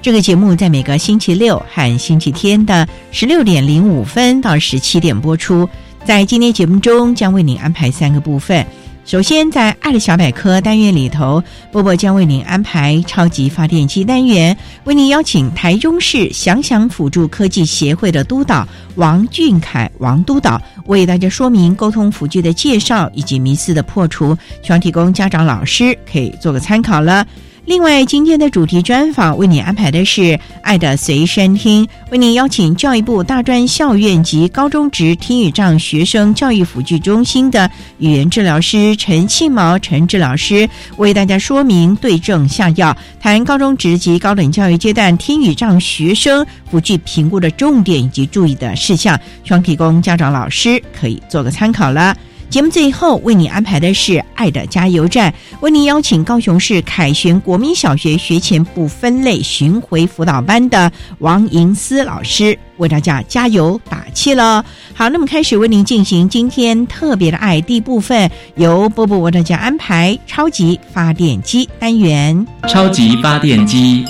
[0.00, 5.68] 这个节目在每个星期六和星期天的十六点零五分到十七点播出。
[6.04, 8.64] 在今天节目中，将为您安排三个部分。
[9.04, 27.26] 首先，在“爱的小百科”单元里头，波波将为您安排超级发电机单元，为您邀请台中市想想辅助科技协会的督导王俊凯王督导，为大家说明沟通辅具的介绍以及迷思的破除，希望提供家长老师可以做个参考了。
[27.68, 30.22] 另外，今天的主题专访为你安排的是
[30.62, 40.66] 《爱的随身听》，为您邀请教育部大专校院及高中职听语障学生教育辅具中心的语言治疗师陈庆毛陈治老师，
[40.96, 52.16] 为大家说明对症下药，谈高中职及高等教育阶段听语障学生辅具评估的重点以及注意的事项，希望提供家长老师可以做个参考了。
[52.50, 64.64] 节目最后为你安排的是“爱的加油站”，为您邀请高雄市凯旋国民小学学前部分类巡回辅导班的王银思老师为大家加油打气了。
[64.94, 72.46] 好，那么开始为您进行今天特别的爱第一部分，由波波为大家安排超级发电机单元。
[72.66, 74.06] 超级发电机，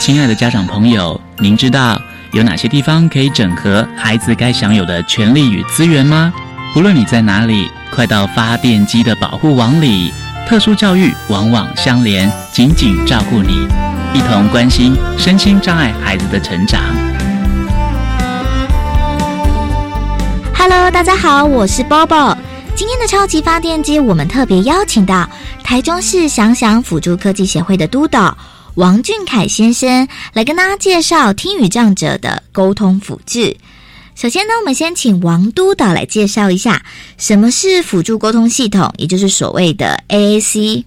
[0.00, 1.96] 亲爱的家长朋友，您知道
[2.32, 6.34] 有哪些地方可以整合孩子该享有的权利与资源吗？
[6.76, 10.12] 无论你在哪里，快到发电机的保护网里。
[10.46, 13.66] 特殊教育网网相连，紧紧照顾你，
[14.12, 16.82] 一同关心身心障碍孩子的成长。
[20.54, 22.36] Hello，大家好，我是 Bobo。
[22.74, 25.26] 今天的超级发电机，我们特别邀请到
[25.64, 28.36] 台中市想想辅助科技协会的督导
[28.74, 33.56] 王俊凯先生来跟大家介绍听语障者的沟通辅具。
[34.16, 36.82] 首先呢，我们先请王督导来介绍一下
[37.18, 40.84] 什么是辅助沟通系统，也就是所谓的 AAC。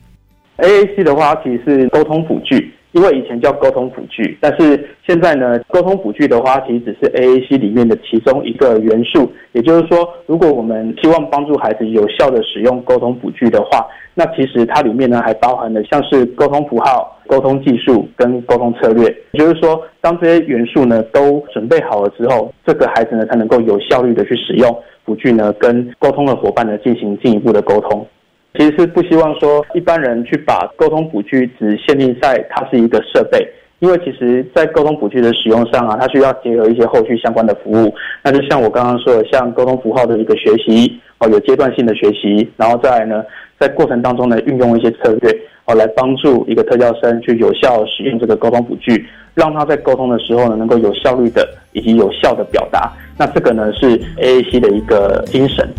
[0.57, 9.31] AAC 的话，其实是沟通辅具，因为以前叫沟通辅具，但是现在呢，沟通辅具的话，其实只是 AAC 里面的其中一个元素。
[9.51, 13.85] 也就是说，如果我们希望帮助孩子有效的使用沟通辅具的话，
[14.15, 19.05] 那其实它里面呢还包含了像是沟通符号、沟通技术跟沟通策略。
[19.33, 24.75] 也就是说，当这些元素呢都准备好了之后，这个孩子呢才能够有效率的去使用
[25.05, 28.05] 辅具呢，跟沟通的伙伴呢进行进一步的沟通。
[28.55, 37.93] 其实是不希望说一般人去把沟通辅具只限定在它是一个设备，因为其实在沟通辅具的使用上啊，它需要结合一些后续相关的服务。
[38.23, 43.23] 那就像我刚刚说的，像沟通符号的一个学习哦，有阶段性的学习，然后再来呢，
[43.59, 45.31] 在过程当中呢，运用一些策略
[45.65, 49.05] 哦，来帮助一个特教生去有效使用这个沟通辅具，
[49.35, 52.91] 让他在沟通的时候呢，能够有效率的以及有效的表达。
[53.15, 55.69] 那这个呢是 AAC 的一个精神。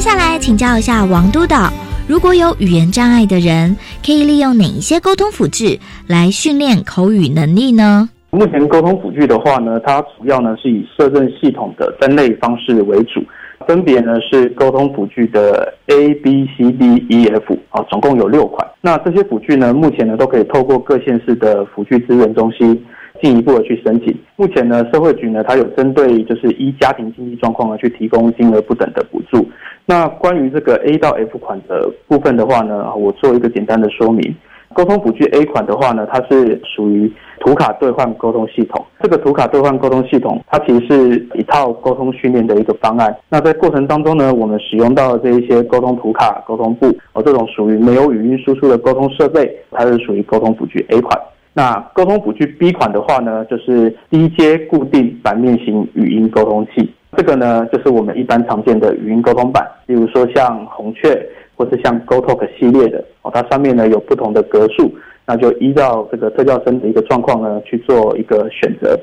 [0.00, 1.70] 接下来请教一下王督导，
[2.08, 8.08] 如果有语言障碍的人，可以利用哪一些沟通辅具来训练口语能力呢？
[8.30, 13.22] 目前沟通辅具的话呢，它主要呢是以摄政系统的分类方式为主，
[13.66, 18.66] 分别呢是沟通辅具的 A、B、C、D、E、F 啊，总共有六款。
[18.80, 22.82] 那这些辅具呢，目前呢都可以透过各县市的辅具资源中心
[23.22, 24.16] 进一步的去申请。
[24.36, 29.46] 目前呢，社会局呢它有针对就是依家庭经济状况呢去提供金额不等的补助。
[29.86, 34.34] 那关于这个 A 到 F 款的部分的话呢，我做一个简单的说明。
[34.72, 38.86] 沟通辅具 A 款的话呢，它是属于图卡兑换沟通系统。
[39.00, 43.12] 这个图卡兑换沟通系统，它其实是一套沟通训练的一个方案。
[43.28, 51.20] 那在过程当中呢，我们使用到的这一些沟通图卡、沟通簿，哦，这种属于没有语音输出的沟通设备，它是属于沟通辅具 A 款。
[51.52, 56.92] 那沟通辅具 B 款的话呢，就是低阶固定版面型语音沟通器。
[57.16, 61.26] 这个呢，就是我们一般常见的语音沟通版，比如说像红雀。
[61.56, 64.90] 或是像 GoTalk 系列的哦，它上面呢有不同的格数，
[65.26, 68.98] 那就依照这个特教生的一个状况呢去做一个选择。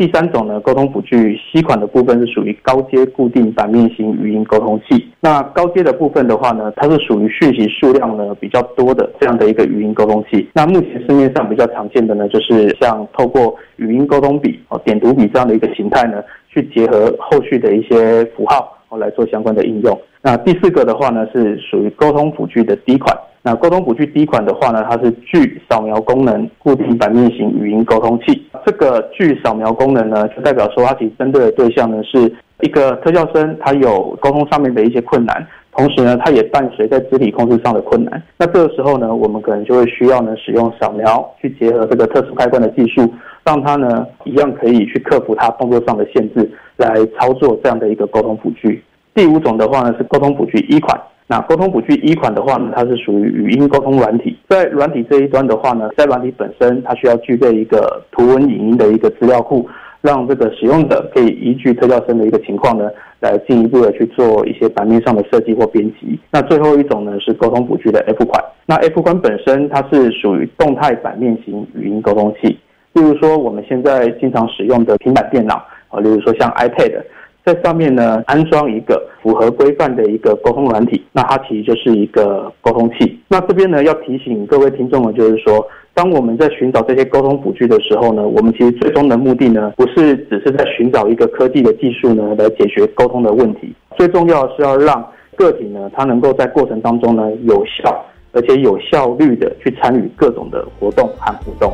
[0.00, 5.06] 第三种呢，沟通辅具 C 款的部分是属于高阶固定版面型语音沟通器。
[5.20, 10.48] 那高阶的部分的话呢，它是属于讯息数量呢比较多的这样的一个语音沟通器。
[10.54, 20.00] 那目前市面上比较常见的呢，就是像透过语音沟通笔哦、点读笔这样的一个形态呢，去结合后续的一些符号哦来做相关的应用。
[20.22, 23.14] 那第四个的话呢，是属于沟通辅具的 D 款。
[23.42, 28.46] 那沟通辅具第一款的话呢，它是具扫描功能固定版面型语音沟通器。
[28.66, 38.22] 这个具扫描功能呢，就代表说它其实针对的对象呢，是一个特教生，他有沟通上面的一些困难，同时呢，他也伴随在肢体控制上的困难。
[38.36, 43.10] 那这个时候呢，我们可能就会需要呢，使用扫描去结合这个特殊开关的技术，
[43.46, 48.84] 让他呢一样可以去克服他动作上的限制，来操作这样的一个沟通辅具。
[49.14, 51.00] 第五种的话呢是沟通辅具一款，
[51.30, 59.64] 那沟通补具一款的话呢，它是属于语音沟通软体，在软体这一端的话呢，在软体本身它需要具备一个图文影音的一个资料库，
[60.00, 62.90] 让这个使用者可以依据特教生的一个情况呢，
[63.20, 66.18] 来进一步的去做一些版面上的设计或编辑。
[66.32, 72.58] 那最后一种呢是沟通补具的 F 款，那 F 款本身它是属于动态版面型语音沟通器，
[72.94, 77.00] 例如说我们现在经常使用的平板电脑啊，例如说像 iPad。
[77.44, 83.18] 在上面呢安装一个符合规范的一个沟通软体，那它其实就是一个沟通器。
[83.28, 95.04] 那这边呢要提醒各位听众呢，就是说，当我们在寻找这些沟通辅具的时候呢，我们其实最终的目的呢，不是只是在寻找一个科技的技术呢来解决沟通的问题，最重要是要让
[95.36, 101.72] 个体呢，它能够在过程当中呢有效而且有效率的去参与各种的活动和互动。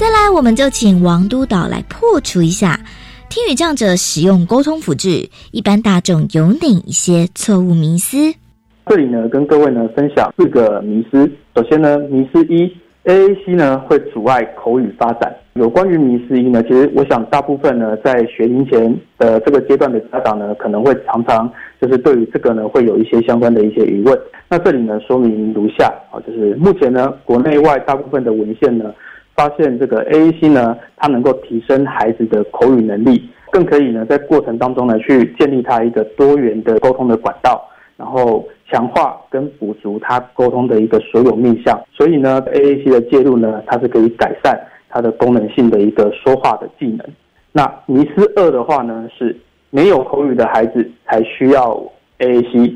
[0.00, 2.80] 再来，我们就请王督导来破除一下
[3.28, 8.16] 听语障者使用沟通辅具，一般大众有哪一些错误迷思？
[8.86, 11.30] 这里呢，跟各位呢分享四个迷思。
[11.54, 12.74] 首先呢，迷思一
[13.04, 15.36] ，AAC 呢会阻碍口语发展。
[15.52, 21.46] 有关于迷思一呢，其实我想大部分呢在学龄前的这个阶段的家长呢，可能会常常
[21.78, 24.18] 就是对于这个呢会有一些相关的一些疑问。
[24.48, 28.90] 那这里呢说明如下啊，就是目前呢国内外大部分的文献呢。
[29.40, 37.66] 发现这个 AAC 呢，它能够提升孩子的口语能力，更可以呢在过程当中呢去建立他一个多元的沟通的管道，
[37.96, 41.80] 然后强化跟补足他沟通的一个所有面向。
[41.90, 44.60] 所以呢，AAC 的介入呢，它是可以改善
[44.90, 47.06] 它的功能性的一个说话的技能。
[47.50, 49.34] 那迷思二的话呢，是
[49.70, 51.82] 没有口语的孩子才需要
[52.18, 52.74] AAC。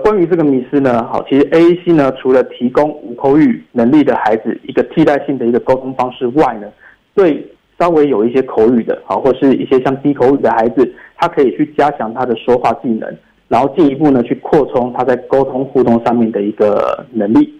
[0.00, 6.66] 关于这个迷思呢，好，其实 AAC 呢，除了提供无口语能力的孩子一个替代性的一个沟通方式外呢，
[7.14, 7.46] 对
[7.78, 13.14] 稍微有一些口语的，好，或是一些像低口语的孩子，他可以去加强他的说话技能，
[13.48, 17.52] 然后进一步呢去扩充他在沟通互动上面的一个能力。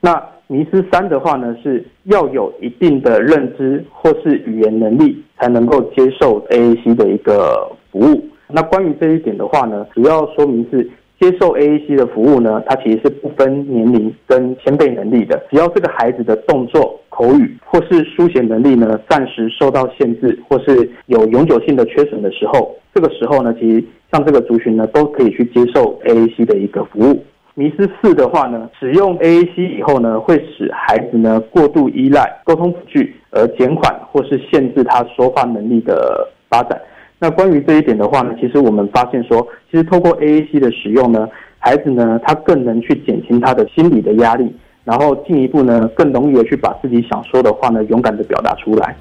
[0.00, 8.24] 那迷思三的话呢，是要有一定的认知或是语言能力，才能够接受 AAC 的一个服务。
[8.46, 10.88] 那关于这一点的话呢，主要说明是。
[11.20, 15.38] 接受 AAC 的服务呢，它其实是不分年龄跟先辈能力的。
[15.50, 27.22] 只要这个孩子的动作、口语或是书写能力呢，暂时受到限制，或是有永久性的缺损的时候，这个时候呢，其实像这个族群呢，都可以去接受 AAC 的一个服务。
[27.54, 36.80] 迷思四的话呢，使用 AAC 以后呢，会使孩子呢过度依赖沟通辅具，而减缓或是限制他说话能力的发展。
[37.22, 44.50] 那关于这一点的话呢，其实我们发现说，其实透过 AAC 的使用呢，孩子呢他更能去减轻他的心理的压力，
[44.84, 48.96] 然后进一步呢更容易的去把自己想说的话呢勇敢的表达出来。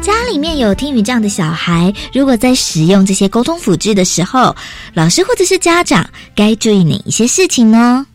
[0.00, 4.56] 家里面有听语这样的小孩，如果在使用这些沟通辅具的时候，
[4.94, 8.06] 老师或者是家长该注意哪一些事情呢？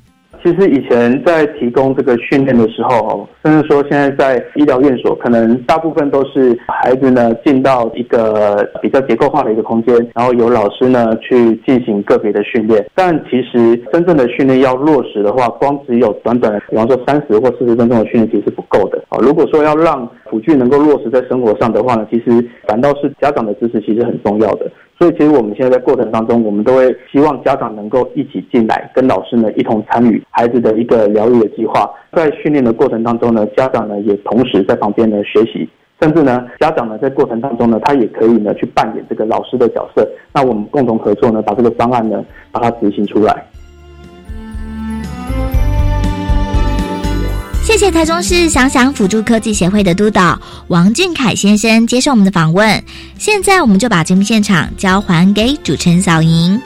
[0.46, 12.86] 其实以前在提供这个训练的时候，甚至说现在在医疗院所，可能大部分都是孩子呢进到一个比较结构化的一个空间，然后由老师呢去进行个别的训练。
[12.94, 19.04] 但其实真正的训练要落实的话，光只有短短，比方说三十或四十分钟的训练其实是不够的。
[19.10, 24.72] 啊，如果说要让辅具能够落实在生活上的话呢，其实反倒是家长的支持其实很重要的。
[24.98, 31.90] 所以其实我们现在在过程当中，我们都会希望家长能够一起进来，跟老师呢一同参与孩子的一个疗愈的计划。
[32.14, 40.08] 在训练的过程当中呢，家长呢也同时在旁边呢学习，甚至呢家长呢在过程当中呢，他也可以呢去扮演这个老师的角色。
[40.34, 43.46] 那我们共同合作呢，把这个方案呢把它执行出来。
[47.76, 50.40] 谢谢台中市想想辅助科技协会的督导
[50.70, 52.82] 王俊凯先生接受我们的访问。
[53.20, 56.58] 现在我们就把节目现场交还给主持人小莹。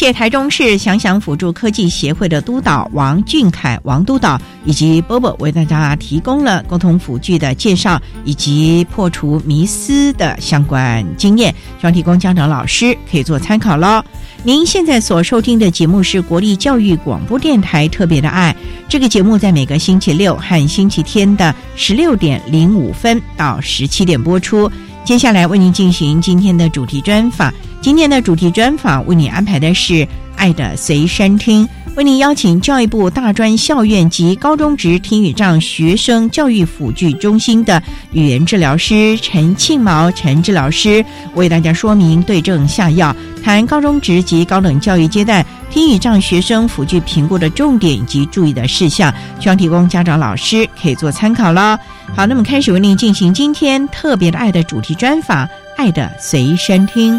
[0.00, 14.02] 谢台中市想想辅助科技协会的督导王俊凯王督导以及波波为大家提供了沟通辅具的介绍以及破除迷思的相关经验，希望提供家长老师可以做参考喽。
[14.42, 18.56] 您现在所收听的节目是国立教育广播电台特别的爱，
[18.88, 24.72] 这个节目在每个星期六和星期天的十六点零五分到十七点播出。
[25.04, 27.52] 接下来为您进行今天的主题专访。
[27.82, 29.94] 今天的主题专访为你安排的是
[30.36, 37.82] 《爱的随身听》，为您邀请教育部大专校院及高中职听语障学生教育辅具中心的
[38.12, 41.02] 语言治疗师陈庆毛陈治疗师，
[41.34, 51.78] 为大家说明对症下药，谈高中职及高等教育阶段听语障学生辅具评估的重点以及注意的事项，希望提供家长老师可以做参考了。
[52.14, 55.46] 好，那么开始为您进行今天特别的爱的主题专访，
[55.78, 57.18] 《爱的随身听》。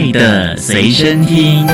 [0.00, 1.66] 爱的随身听。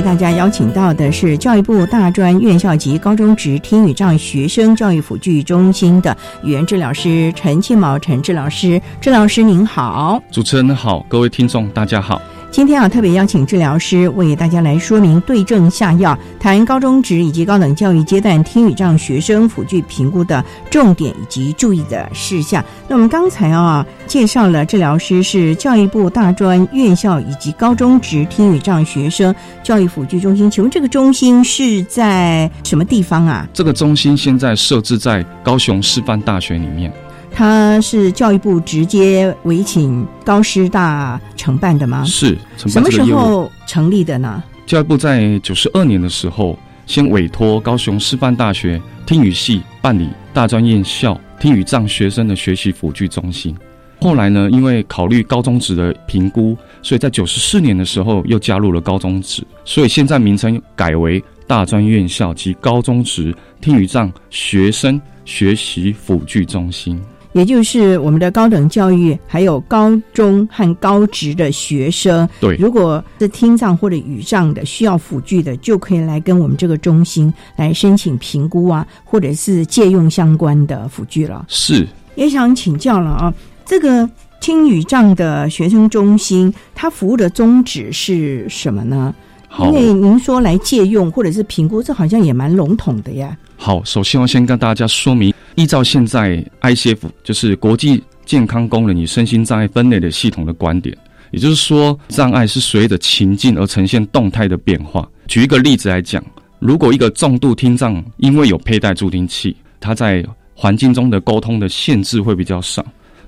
[0.00, 10.18] 为大家邀请到的是教育部大专院校及高中职听语障学生教育辅具中心的语言治疗师陈庆茂陈治老师，治老师您好。
[10.30, 12.18] 主持人好，各位听众大家好。
[12.50, 22.62] 今天啊，特别邀请治疗师为大家来说明对症下药，谈高中职以及高等教育阶段听语障学生辅具评估的重点以及注意的事项。
[22.88, 33.48] 那我们刚才啊介绍了治疗师是教育部大专院校以及高中职听语障学生教育辅具中心，请问这个中心是在什么地方啊？
[33.54, 36.92] 这个中心现在设置在高雄师范大学里面。
[37.32, 42.04] 它是教育部直接委请高师大承办的吗？
[42.04, 43.02] 是承什么时。
[43.14, 44.42] 候成立的呢？
[44.66, 53.56] 教育部在九十二年的时候，先委托高雄师范大学听语系办理大专院校听语障学生的学习辅具中心。
[54.00, 67.00] 后来呢，因为考虑高中职的评估，所以在九十四年的时候又加入了高中职，所以现在名称改为大专院校及高中职听语障学生学习辅具中心。
[67.32, 81.44] 也就是我们的高等教育，还有高中和高职的学生，对，如果是听障或者语障的需要辅具的，就可以来跟我们这个中心来申请评估啊，或者是借用相关的辅具了。
[81.48, 83.32] 是也想请教了啊，
[83.64, 84.08] 这个
[84.40, 89.14] 听语障的学生中心，它服务的宗旨是什么呢？
[89.60, 89.72] 因。
[89.72, 93.36] 为您说来借用或者是评估，这好像也蛮笼统的呀。
[93.56, 100.96] 好，首先我先跟大家说明，依照现在 ICF 就是国际健康功能与身心障碍分类的系统的观点，
[101.32, 105.06] 也就是说，障碍是随着情境而呈现动态的变化。
[105.28, 106.24] 举一个例子来讲，
[106.60, 110.24] 如果一个重度听障因为有佩戴助听器，他在
[110.54, 112.82] 环境中的沟通的限制会比较少；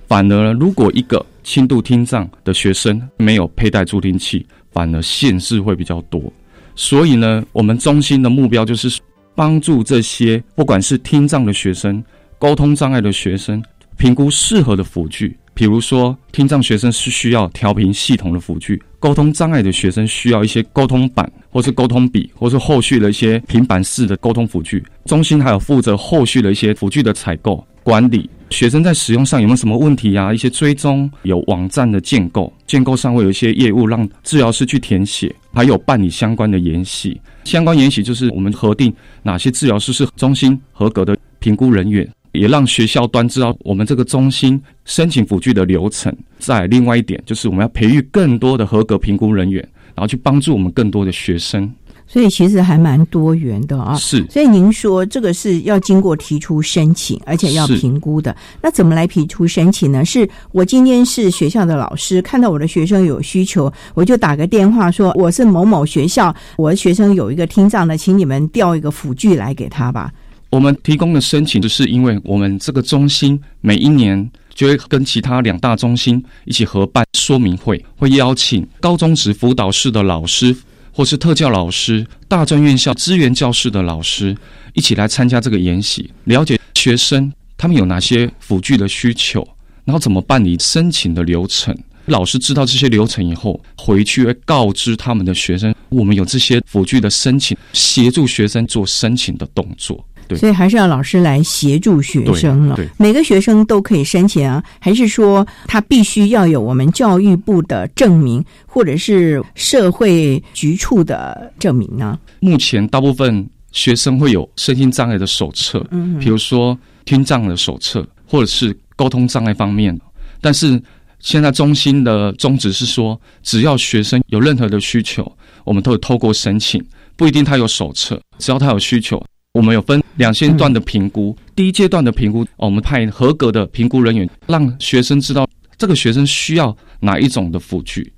[0.08, 6.32] 反而如果一个轻度听障的学生没有佩戴助听器，反而限制会比较多。
[6.74, 8.98] 所以呢，我们中心的目标就是
[9.34, 12.02] 帮助这些不管是听障的学生、
[12.42, 13.62] 沟通障碍的学生，
[13.96, 15.38] 评估适合的辅具。
[15.54, 24.84] 比如说，听障学生是需要调频系统的辅具，沟通障碍的学生需要一些沟通板，或是沟通笔，或是后续的一些平板式的沟通辅具。
[25.04, 30.34] 中心还有负责后续的一些辅具的采购、管理、学生在使用上有没有什么问题啊？
[30.34, 37.20] 一些追踪，有网站的建构，建构上会有一些业务让治疗师去填写，还有办理相关的研习。
[37.44, 46.14] 相关研习就是我们核定哪些治疗师是中心合格的评估人员，也让学校端知道我们这个中心申请辅具的流程。
[46.38, 49.62] 再另外一点就是我们要培育更多的合格评估人员，
[49.94, 51.72] 然后去帮助我们更多的学生。
[52.04, 53.94] 所以其实还蛮多元的啊。
[53.94, 58.36] 是，所以您说这个是要经过提出申请，而且要评估的。
[58.60, 60.04] 那怎么来提出申请呢？
[60.04, 70.12] 是我今天是学校的老师，看到我的学生有需求，我就打个电话说我是某某学校，我的学生有一个听障的，请你们调一个辅具来给他吧。
[70.52, 80.54] 我们提供的申请，就是因为我们这个中心每一年就会跟其他两大中心一起合办说明会，会邀请高中职辅导室的老师。
[80.94, 84.36] 或是特教老师、大专院校资源教室的老师
[84.74, 89.42] 一起来参加这个研习，了解学生他们有哪些辅具的需求，
[89.86, 91.74] 然后怎么办理申请的流程。
[92.04, 100.04] 老师知道这些流程以后，回去会告知他们的学生，我们有这些辅具的申请，协助学生做申请的动作。
[100.36, 102.78] 所以还是要老师来协助学生了。
[102.96, 112.18] 每个学生都可以申请啊，还是说他必须要有我们教育部的证明，或者是社会局处的证明呢？
[112.40, 119.98] 目前大部分学生会有身心障碍的手册，嗯，比如说听障的手册，或者是沟通障碍方面。
[120.40, 120.80] 但是
[121.20, 125.30] 现在中心的宗旨是说，只要学生有任何的需求，
[125.64, 126.84] 我们都会透过申请，
[127.14, 129.22] 不一定他有手册，只要他有需求。
[129.54, 138.10] 我们有分两阶段的评估，第一阶段的评估，我们派合格的评估人员，让学生知道这个学生需要哪一种的辅具。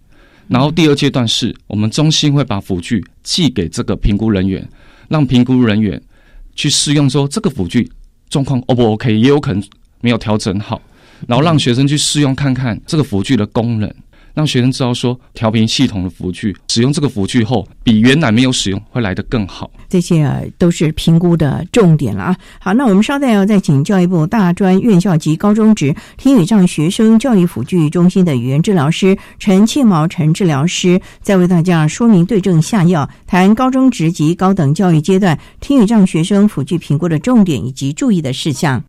[0.47, 4.64] 然后第二阶段是我们中心会把辅具寄给这个评估人员，
[5.09, 6.00] 让评估人员
[6.55, 7.91] 去试用，说这个辅具
[8.29, 9.61] 状况 O 不 OK，也有可能
[10.03, 10.81] 没有调整好，
[11.26, 13.93] 然后让学生去试用看看这个辅具的功能。
[14.35, 19.71] 让学生知道说，调频系统的辅具使用这个辅具后，比原来没有使用会来得更好。
[19.88, 22.37] 这些啊都是评估的重点了啊。
[22.61, 38.83] 好，那我们稍待要再请教育部大专院校及高中职听语障学生教育辅具中心的语言治疗师陈庆毛陈治疗师，再为大家说明对症下药，谈高中职及高等教育阶段听语障学生辅具评估的重点以及注意的事项。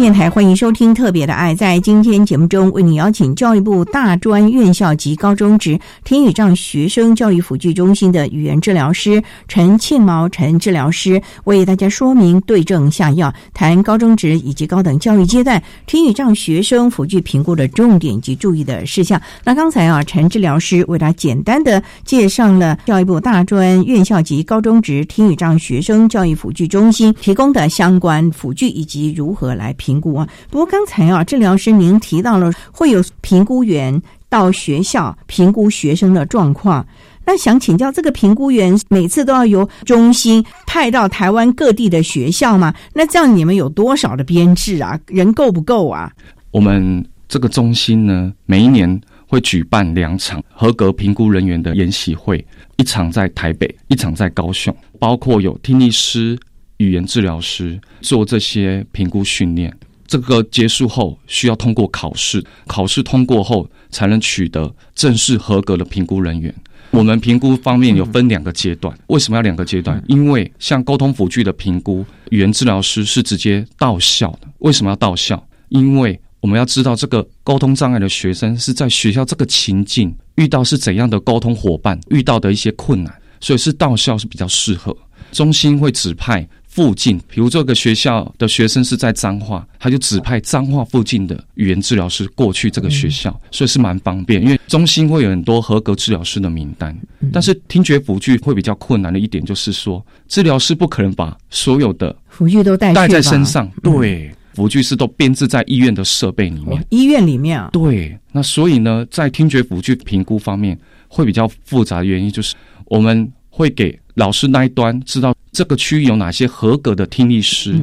[0.00, 1.54] 电台欢迎收听《特别的爱》。
[1.56, 19.20] 在今天节目中，为你邀请教育部大专院校及高中职听语障学生教育辅具中心的语言治疗师陈庆毛陈治疗师，为大家说明对症下药，谈高中职以及高等教育阶段听语障学生辅具评估的重点及注意的事项。
[19.44, 29.89] 那刚才啊，陈治疗师为大家简单的介绍了教育部大专院校及高中职听语障学生教育辅具中心提供的相关辅具以及如何来评。
[29.90, 36.86] 评估啊，不过刚才啊，治疗师您提到了会有评估员到学校评估学生的状况，
[37.26, 42.72] 那想请教，这个评估员每次都要由中心派到台湾各地的学校吗？
[42.94, 44.96] 那这样你们有多少的编制啊？
[45.08, 46.12] 人够不够啊？
[46.52, 52.44] 我们这个中心呢，每一年会举办两场合格评估人员的研习会，
[52.76, 56.38] 一场在台北，一场在高雄，包括有听力师、
[56.80, 59.72] 语言治疗师做这些评估训练。
[60.06, 66.52] 这个结束后需要通过考试，考试通过后才能取得正式合格的评估人员。
[66.90, 70.02] 我们评估方面有分两个阶段，为什么要两个阶段？
[70.08, 74.48] 因为像沟通辅具的评估，语言治疗师是直接到校的。
[74.58, 75.46] 为什么要到校？
[75.68, 84.96] 因为我们要知道这个沟通障碍的学生是在学校这个情境遇到是怎样的沟通伙伴，遇到的一些困难，所以是到校是比较适合。
[85.30, 86.48] 中心会指派。
[86.70, 94.40] 附近，比如这个学校的学生是在彰化，他就指派彰化附近的语言治疗师过去这个学校，所以是蛮方便。
[94.40, 96.96] 因为中心会有很多合格治疗师的名单，
[97.32, 103.68] 但是听觉辅具会比较困难的一点就是说，治疗师不可能把所有的辅具都带带在身上。
[103.82, 106.86] 对，辅具是都编制在医院的设备里面。
[106.90, 107.68] 医院里面啊？
[107.72, 108.16] 对。
[108.30, 110.78] 那所以呢，在听觉辅具评估方面
[111.08, 112.54] 会比较复杂的原因，就是
[112.84, 115.34] 我们会给老师那一端知道。
[115.52, 117.80] 这个区域有哪些合格的听力师？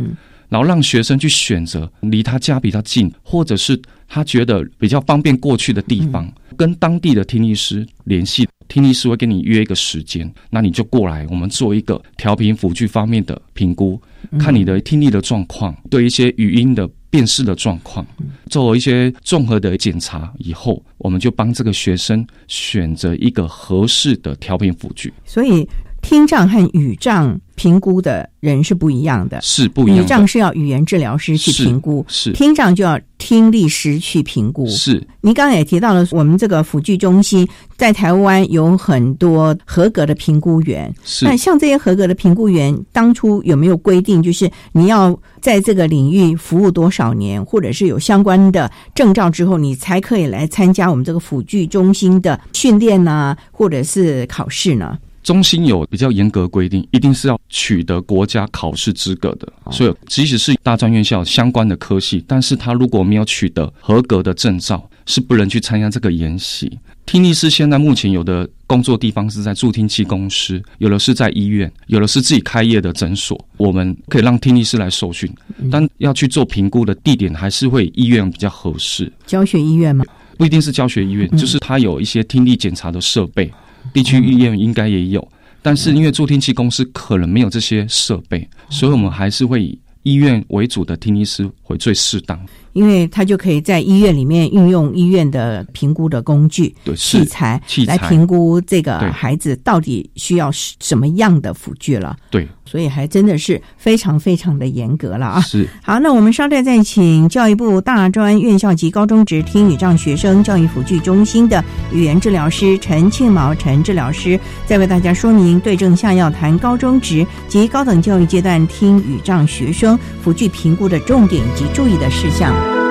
[0.49, 3.77] 然后让学生去选择离他家比较近，或者是
[4.07, 8.47] 他觉得比较方便过去的地方，跟当地的听力师联系。
[8.69, 14.01] 听力师会跟你约一个时间，那你就过来，我们做一个调频辅具方面的评估，
[14.39, 18.07] 看你的听力的状况，对一些语音的辨识的状况，
[18.49, 25.13] 做一些综合的检查以后，我们就帮这个学生选择一个合适的调频辅具。
[25.25, 25.67] 所以。
[26.07, 30.01] 听障和语障评估的人是不一样的，是不一样。
[30.01, 34.65] 语障是要语言治疗师去评估，是听障就要听力师去评估。
[34.69, 40.89] 是，您刚刚也提到了，我们这个辅具中心在台湾有很多合格的评估员。
[41.03, 54.97] 是，那像这些合格的评估员，当初有没有规定，就是你要在这个领域服务多少年，或者是有相关的证照之后，你才可以来参加我们这个辅具中心的训练呢，或者是考试呢？
[55.27, 59.51] 中心有比较严格规定，一定是要取得国家考试资格的。
[59.69, 66.79] 所以，即使是大专院校相关的科系，但是他如果没有取得合格的证照，是不能去参加这个研习。
[67.05, 73.37] 听力师现在目前有的工作地方是在助听器公司，有的是在医院，有的是自己开业的诊所。
[73.57, 75.29] 我们可以让听力师来受训，
[75.69, 79.11] 但要去做评估的地点还是会医院比较合适。
[79.25, 80.05] 教学医院吗？
[80.37, 83.51] 不一定是教学医院，就是他有一些听力检查的设备。
[83.93, 85.27] 地区医院应该也有，
[85.61, 92.39] 但是因为助听器公司可能没有这些设备，所以我们还是会以医院为主的听力师会最适当。
[92.73, 102.15] 因为他就可以在医院里面运用医院的评估的工具、对器材来评估这个孩子到底需要什么样的辅具了。
[102.29, 105.41] 对，所以还真的是非常非常的严格了啊！
[105.41, 105.67] 是。
[105.81, 122.86] 好，那我们稍待再请教育部大专院校及高中职听语障学生教育辅具中心的语言治疗师陈庆毛陈治疗师，再为大家说明对症下药谈高中职及高等教育阶段听语障学生辅具评估的重点及注意的事项。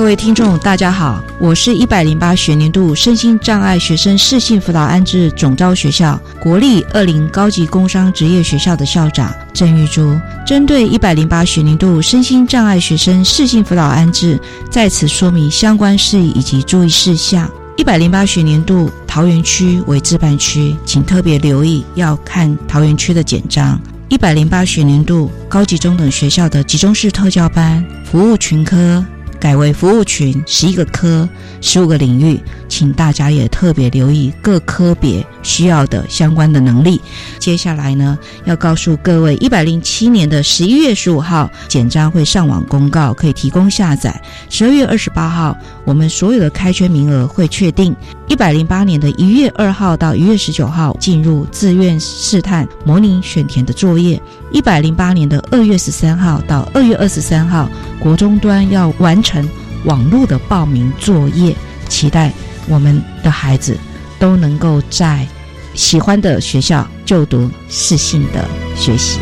[0.00, 10.18] 各位听众，大家好，我是一百零八学年度身心障碍学生适性辅导安置总招学校国立二零高级工商职业学校的校长郑玉珠。
[10.46, 17.48] 针对一百零八学年度身心障碍学生适性辅导安置，在此说明相关事宜以及注意事项。
[17.76, 23.78] 一百零八学年度桃园区为自办区，请特别留意要看桃园区的简章。
[24.08, 29.04] 一百零八学年度高级中等学校的集中式特教班服务群科。
[29.40, 31.26] 改为服务群十一个科
[31.62, 37.00] 十五个领域，请大家也特别留意各科别需要的相关的能力。
[37.38, 44.22] 接下来呢，要告诉各位，一百零七年的十一月十五号简章会上网公告，可以提供下载。
[44.50, 47.96] 十二月二十八号，我们所有的开缺名额会确定。
[48.28, 54.20] 一百零八年的一月二号到一月十九号进入自愿试探模拟选填的作业。
[54.52, 57.68] 一百零八年的二月十三号到二月二十三号，
[58.00, 59.48] 国中端要完成
[59.84, 61.54] 网络的报名作业。
[61.88, 62.32] 期待
[62.68, 63.76] 我们的孩子
[64.18, 65.26] 都能够在
[65.74, 68.44] 喜欢的学校就读适性的
[68.76, 69.18] 学习。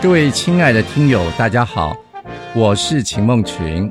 [0.00, 1.96] 各位亲爱的听友，大家好，
[2.54, 3.90] 我是秦梦群。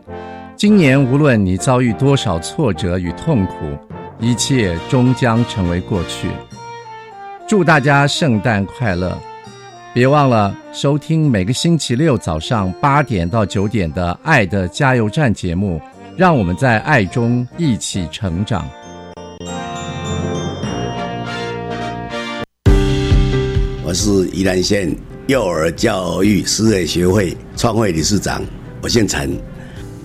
[0.56, 3.78] 今年无论你遭遇多少挫折与痛苦，
[4.18, 6.30] 一切终将成为过去。
[7.46, 9.18] 祝大家圣诞快乐！
[9.94, 15.82] 别忘了收听每个星期六早上八点到九点的《爱的加油站》节目，
[16.16, 18.66] 让我们在爱中一起成长。
[23.84, 24.96] 我是宜兰县。
[25.28, 28.42] 幼儿教育师业学会创会理事长，
[28.82, 29.38] 我姓陈，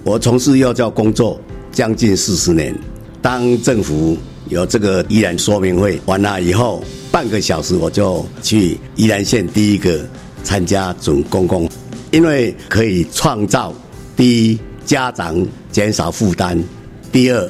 [0.02, 2.76] 我从事幼教工作将近四十年。
[3.20, 6.82] 当政府有这个宜兰说明会完了以后，
[7.12, 10.04] 半个小时我就去宜兰县第一个
[10.42, 11.70] 参加准公共，
[12.10, 13.72] 因为可以创造
[14.16, 16.60] 第一家长减少负担，
[17.12, 17.48] 第二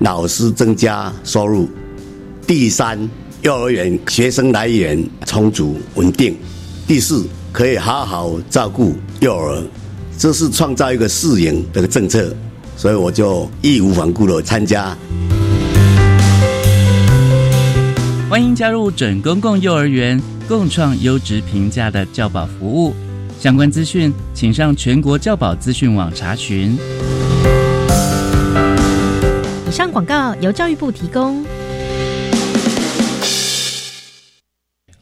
[0.00, 1.68] 老师增加收入，
[2.48, 2.98] 第三
[3.42, 6.36] 幼儿园学生来源充足稳定。
[6.86, 9.60] 第四，可以好好照顾幼儿，
[10.16, 12.32] 这是创造一个适应的政策，
[12.76, 14.96] 所以我就义无反顾的参加。
[18.30, 22.94] 欢迎加入准公共幼儿园，共创优质评价的教保服务。
[23.40, 26.78] 相关资讯，请上全国教保资讯网查询。
[29.68, 31.44] 以上广告由教育部提供。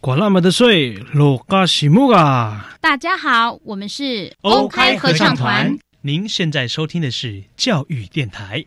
[0.04, 2.76] 管那么的水，罗嘎西木啊！
[2.78, 5.78] 大家好，我们是欧开合唱团。
[6.02, 8.62] 您现在收听的是教育电台。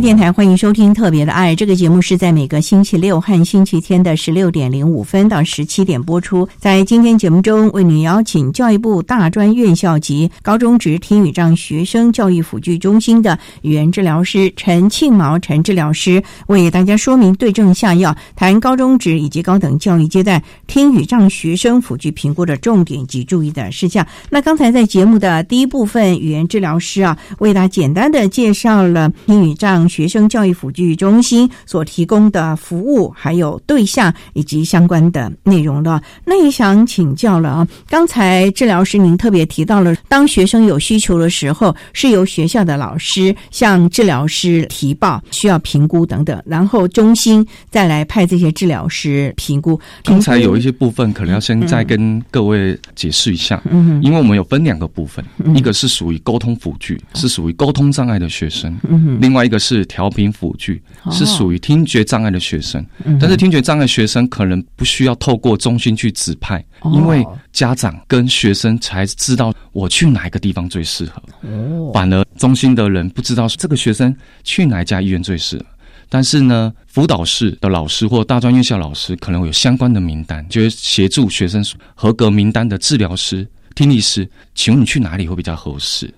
[0.00, 6.48] 电台欢迎收听《特别的爱》这个节目，是在每个星期六和星期天的十六点零五分到十七点播出。
[6.56, 24.06] 在今天节目中，为您邀请教育部大专院校及高中职听语障学生教育辅具中心的语言治疗师陈庆毛陈治疗师，为大家说明对症下药，谈高中职以及高等教育阶段听语障学生辅具评估的重点及注意的事项。
[24.30, 29.87] 那刚才在节目的第一部分，语言治疗师啊，为大家简单的介绍了听语障。
[29.88, 36.02] 学生教育辅具中心所提供的服务，还有对象以及相关的内容了。
[36.24, 49.78] 那也想请教了啊，刚才治疗师您特别提到了，当学生有需求的时候，是由学校的老师向治疗师提报，需要评估等等，然后中心再来派这些治疗师评估。
[50.04, 55.24] 刚才有一些部分可能要先再跟各位解释一下，嗯，因为我们有分两个部分，
[55.54, 59.77] 一个是属于沟通辅具，是属于沟通障碍的学生，嗯，另外一个是。
[59.78, 62.84] 是调频辅具，是属于听觉障碍的学生，
[63.20, 71.22] 但是听觉障碍学生可能不需要透过中心去指派，因为家长跟学生才知道我去哪一个地方最适合。
[71.42, 74.14] 哦，反而中心的人不知道这个学生
[74.44, 75.64] 去哪一家医院最适合。
[76.10, 81.62] 但是呢，辅导室的老师或大专院校老师可能有相关的名单，就是协助学生
[81.94, 86.12] 合格名单的治疗师、听力师，请问你去哪里会比较合适？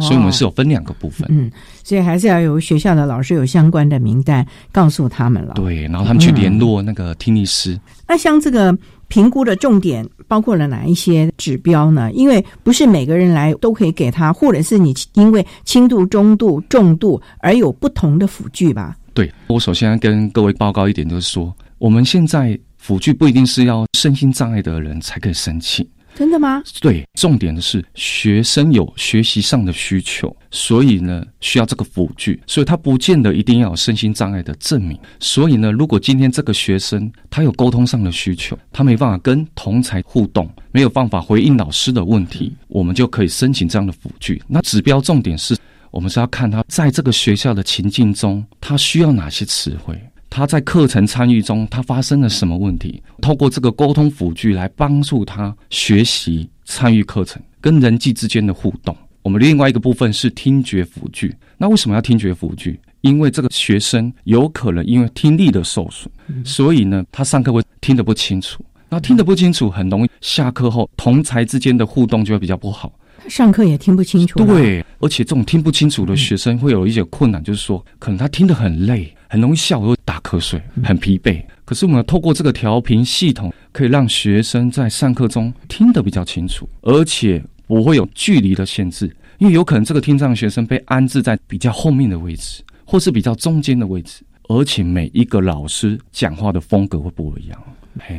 [0.00, 1.26] 所以，我们是有分两个部分。
[1.30, 1.50] 嗯，
[1.82, 5.54] 所以还是要有学校的老师有相关的名单告诉他们了。
[5.54, 7.78] 对，然后他们去联络那个听力师。
[8.06, 8.76] 那像这个
[9.08, 12.10] 评估的重点包括了哪一些指标呢？
[12.12, 18.96] 因为不是每个人来都可以给他，或者是你因为轻度、中度、重度而有不同的辅具吧？
[19.12, 25.86] 对，我首先要跟各位报告一点，就是说我们现在辅具不一定是要身心障碍的人才可以申请。
[26.14, 26.62] 真的吗？
[26.80, 34.98] 对，重点的是学生有学习上的需求，所以呢需要这个辅具，所以他不见得一定要有身心障碍的证明。
[35.18, 44.40] 所以呢，如果今天这个学生他有沟通上的需求，他没办法跟同才互动，没有办法回应老师的问题，我们就可以申请这样的辅具。
[44.46, 45.56] 那指标重点是
[45.90, 50.00] 我们是要看他在这个学校的情境中，他需要哪些词汇。
[50.36, 53.00] 他在课程参与中，他发生了什么问题？
[53.22, 58.96] 透过这个沟通辅具来帮助他学习、参与课程、跟人际之间的互动。
[59.22, 61.32] 我们另外一个部分是听觉辅具。
[61.56, 62.80] 那为什么要听觉辅具？
[63.02, 66.10] 因为这个学生有可能因为听力的受损，
[66.44, 68.60] 所以呢，他上课会听得不清楚。
[68.88, 72.92] 那听得不清楚，很容易下课后同才之间的互动就会比较不好。
[73.28, 74.44] 上课也听不清楚。
[74.44, 81.42] 对，而且这种听不清楚的学生会有一些困难，就是说，可能他听得很累，很容易笑，会打瞌睡，很疲惫。
[81.64, 89.06] 可是我们透过这个调频系统，可以让学生在上课中听得比较清楚，而且不会有距离的限制，
[89.38, 97.58] 因为有可能这个听障学生被安置在比较后面的位置，或是比较中间的位置，而且每一个老师讲话的风格会不一样。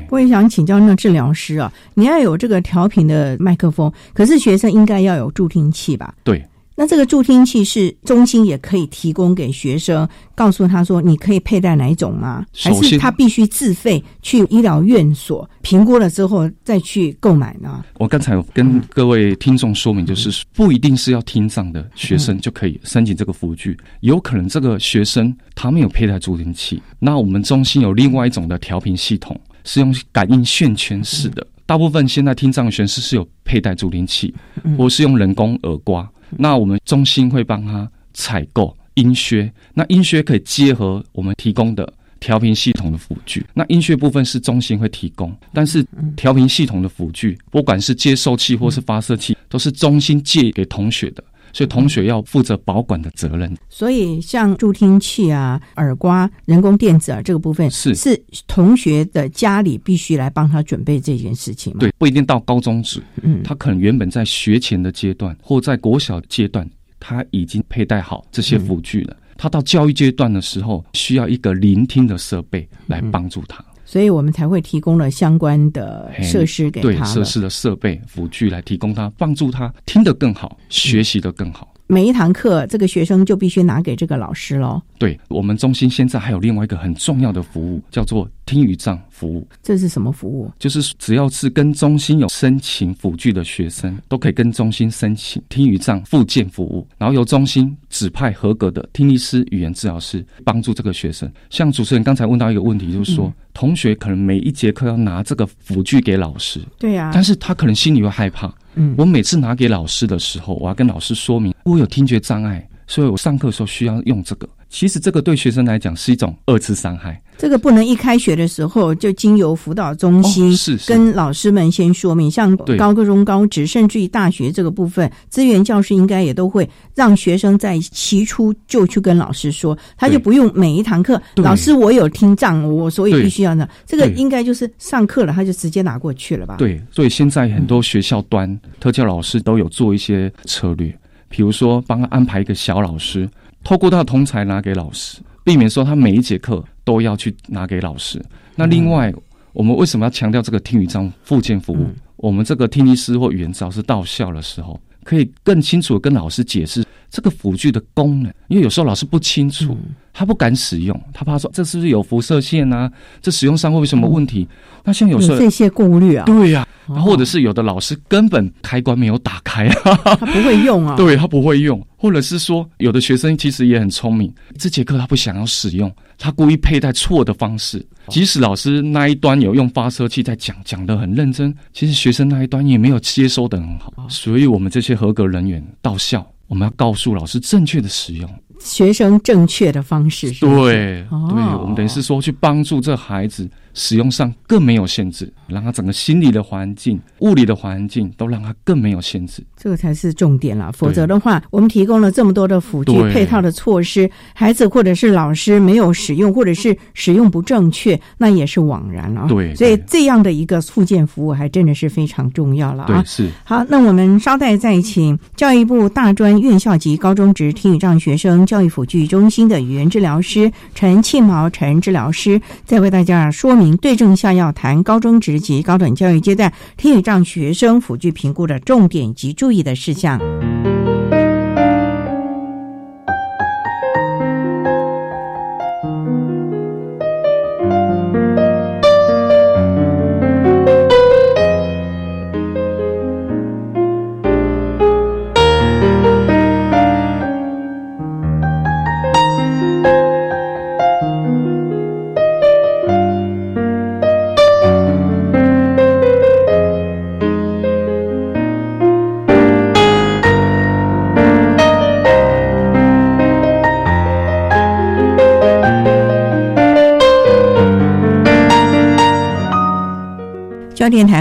[0.09, 6.15] 我也想请教那治疗师啊，你要有这个调频的麦克风，可是学生应该要有助听器吧？
[6.23, 6.43] 对。
[6.75, 12.45] 那这个助听器是中心也可以提供给学生，告诉他说你可以佩戴哪一种吗？
[12.53, 17.83] 还是他必须自费去医疗院所评估了之后再去购买呢？
[17.97, 29.39] 我刚才有跟各位听众说明，就是不一定是要听障的学生就可以申请这个辅具，有可能这个学生他没有佩戴助听器，那我们中心有另外一种的调频系统。
[29.67, 34.31] 是用感应线圈式的，大部分现在听障学生是有佩戴助听器，
[34.77, 36.07] 或是用人工耳刮。
[36.29, 43.45] 那我们中心会帮他采购音靴，那音靴可以结合我们提供的调频系统的辅具。
[43.53, 45.85] 那音靴部分是中心会提供，但是
[46.15, 51.23] 调频系统的辅具，不管是接收器或是发射器，都是中心借给同学的。
[51.55, 53.55] 所以同学要负责保管的责任。
[53.69, 61.73] 所以像助听器啊、耳刮、人工电子耳这个部分，是是同学的家里必须来帮他准备这件事情。
[61.77, 69.15] 对，不一定到高中时，嗯，他可能原本在学前的阶段或在国小阶段，他已经佩戴好这些辅具了。
[69.37, 73.63] 他到教育阶段的时候，需要一个聆听的设备来帮助他。
[73.85, 81.71] 所以我们才会提供了相关的设施给他，对设施的设备辅具来提供他，帮助他听得更好，学习的更好。
[81.87, 84.81] 每一堂课，这个学生就必须拿给这个老师喽。
[84.97, 89.47] 对我们中心现在还有另外一个很重要的服务，叫做听语障服务。
[89.61, 90.51] 这是什么服务？
[90.57, 101.31] 就是只要是跟中心有申请辅具的学生，都可以跟中心申请听语障附件服务，然后由中心指派合格的听力师、语言治疗师帮助这个学生。
[101.51, 108.51] 像主持人刚才问到一个问题，就是说同学可能每一节课要拿这个辅具给老师，对呀，但是他可能心里会害怕。
[108.75, 114.47] 嗯，我每次拿给老师的时候，我要跟老师说明我有听觉障碍，所以我上课的时候需要用这个。
[114.69, 117.21] 其实这个对学生来讲是一种二次伤害。
[117.37, 133.67] 这个不能一开学的时候就经由辅导中心是跟老师们先说明，像高中、高职，甚至于大学这个部分，资源教师应该也都会让学生在起初就去跟老师说，他就不用每一堂课，老师我有听障，我所以必须要呢。
[133.85, 136.55] 这个应该就是上课了，他就直接拿过去了吧？
[136.57, 140.97] 对，所以现在很多学校端特教老师都有做一些策略，
[141.27, 143.29] 比如说帮他安排一个小老师。
[143.65, 148.23] 透过他的同才拿给老师，避免说他每一节课都要去拿给老师。
[148.55, 149.11] 那另外，
[149.53, 151.87] 我们为什么要强调这个听语障附件服务？
[152.15, 158.33] 我们这个听力师或语言治疗师到校的时候，可以更清楚的跟老师解释这个辅具的功能。
[158.47, 159.77] 因为有时候老师不清楚，
[160.13, 162.91] 他不敢使用，他怕说这是不是有辐射线啊？
[163.21, 164.47] 这使用上会有什么问题？
[164.83, 166.67] 那像有时候这些顾虑啊，对呀。
[166.87, 169.67] 或者是有的老师根本开关没有打开，
[170.05, 170.93] 他不会用啊。
[170.97, 177.83] 对他不会用，或者是说有的学生其实也很聪明，这节课他不想要使用，他故意佩戴错的方式。
[178.09, 183.91] 即使老师那一端有用发射器在讲，讲的很认真，其实学生那一端也没有接收的很好。
[184.07, 188.29] 所以我们这些合格人员到校，我们要告诉老师正确的使用。
[188.59, 200.71] 学生正确的方式，对，对，我们等于是说去帮助这孩子使用上更没有限制，让他整个心理的环境、物理的环境都让他更没有限制，这个才是重点了。
[200.71, 209.27] 否则的话，我们提供了这么多的辅具配套的措施，孩子或者是老师没有使用，或者是使用不正确，那也是枉然了。
[209.27, 213.03] 对，所以这样的一个附件服务还真的是非常重要了啊。
[213.05, 218.45] 是好，那我们稍待再请教育部大专院校级高中职听语障学生。
[218.45, 230.19] 教育辅具中心的语言治疗师陈庆毛陈治疗师，再为大家说明对症下药，谈高中职及高等教育阶段听障学生辅具评估的重点及注意的事项。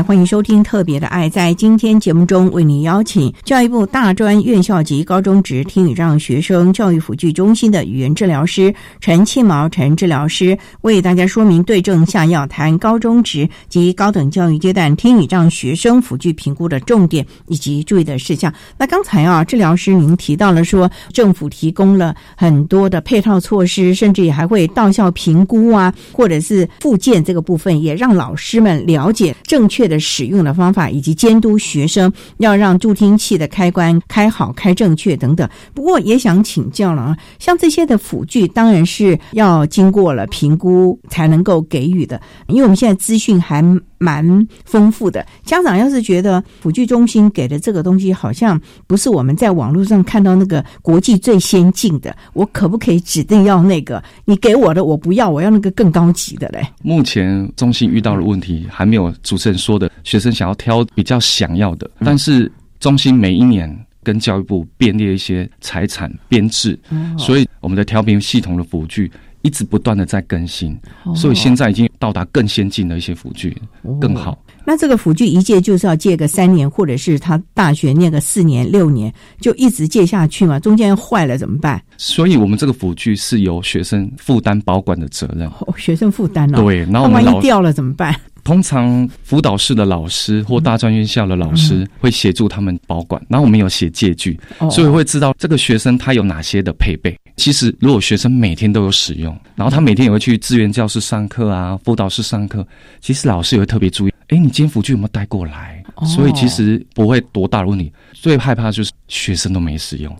[0.06, 1.30] 欢迎收听《特别的爱》。
[1.32, 18.52] 在今天节目中，为您邀请教育部大专院校及高中职听语障学生教育辅具中心的语言治疗师陈庆毛陈治疗师，为大家说明对症下药，谈高中职及高等教育阶段听语障学生辅具评估的重点以及注意的事项。
[18.76, 29.34] 那刚才啊，治疗师您提到了说，政府提供了很多的配套措施，甚至也还会到校评估啊，或者是附件这个部分，也让老师们了解。
[29.44, 35.48] 正确的使用的方法，以及监督学生要让助听器的开关开好、开正确等等。
[35.74, 42.20] 不过也想请教了啊，像这些的辅具，当然是要经过了评估才能够给予的。
[42.48, 43.62] 因为我们现在资讯还
[44.04, 54.02] 蛮丰富的，家长要是觉得辅具中心给的这个东西好像不是我们在网络上看到那个国际最先进的，我可不可以指定要那个？
[54.26, 56.62] 你给我的我不要，我要那个更高级的嘞。
[56.82, 59.10] 目前中心遇到的问题还没有。
[59.22, 62.50] 主持人说的，学生想要挑比较想要的，但是
[62.80, 66.78] 中心每一年跟教育部编列一些财产编制，
[67.16, 69.10] 所以我们的调频系统的辅具
[69.44, 70.74] 一直不断的在更新，
[71.14, 73.54] 所以现在已经到达更先进的一些辅具，
[74.00, 74.36] 更好。
[74.64, 80.58] 那这个辅具一借就是要借个三年，或者是他大学念个四年六年，就一直借下去嘛？
[80.58, 81.78] 中间坏了怎么办？
[81.98, 86.62] 所以我们这个辅具是由学生负担保管的责任，学生负担哦。
[86.62, 88.18] 对，然后万一掉了怎么办？
[88.44, 94.38] 通常辅导室的老师或大专院校的老师会协助他们保管，然后我们有写借据，
[94.70, 97.16] 所以会知道这个学生他有哪些的配备。
[97.36, 102.64] 其实如果学生每天都有使用，然后他每天也会去资源教室上课啊，辅导室上课，
[103.00, 105.82] 其实老师也会特别注意，哎，你今天辅具有没有带过来？
[106.04, 107.90] 所以其实不会多大的问题。
[108.12, 110.16] 最害怕就是学生都没使用，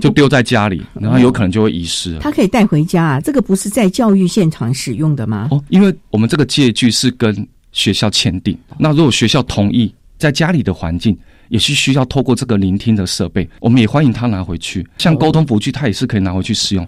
[0.00, 2.18] 就丢在家里，然后有可能就会遗失。
[2.18, 3.20] 他可以带回家啊？
[3.20, 5.48] 这个不是在教育现场使用的吗？
[5.50, 7.46] 哦，因为我们这个借据是跟
[7.78, 11.16] 学校签订，那如果学校同意，在家里的环境
[11.48, 14.84] 也是需要透过这个聆听的设备，我们也欢迎他拿回去。
[14.98, 16.84] 像沟通辅具，他也是可以拿回去使用，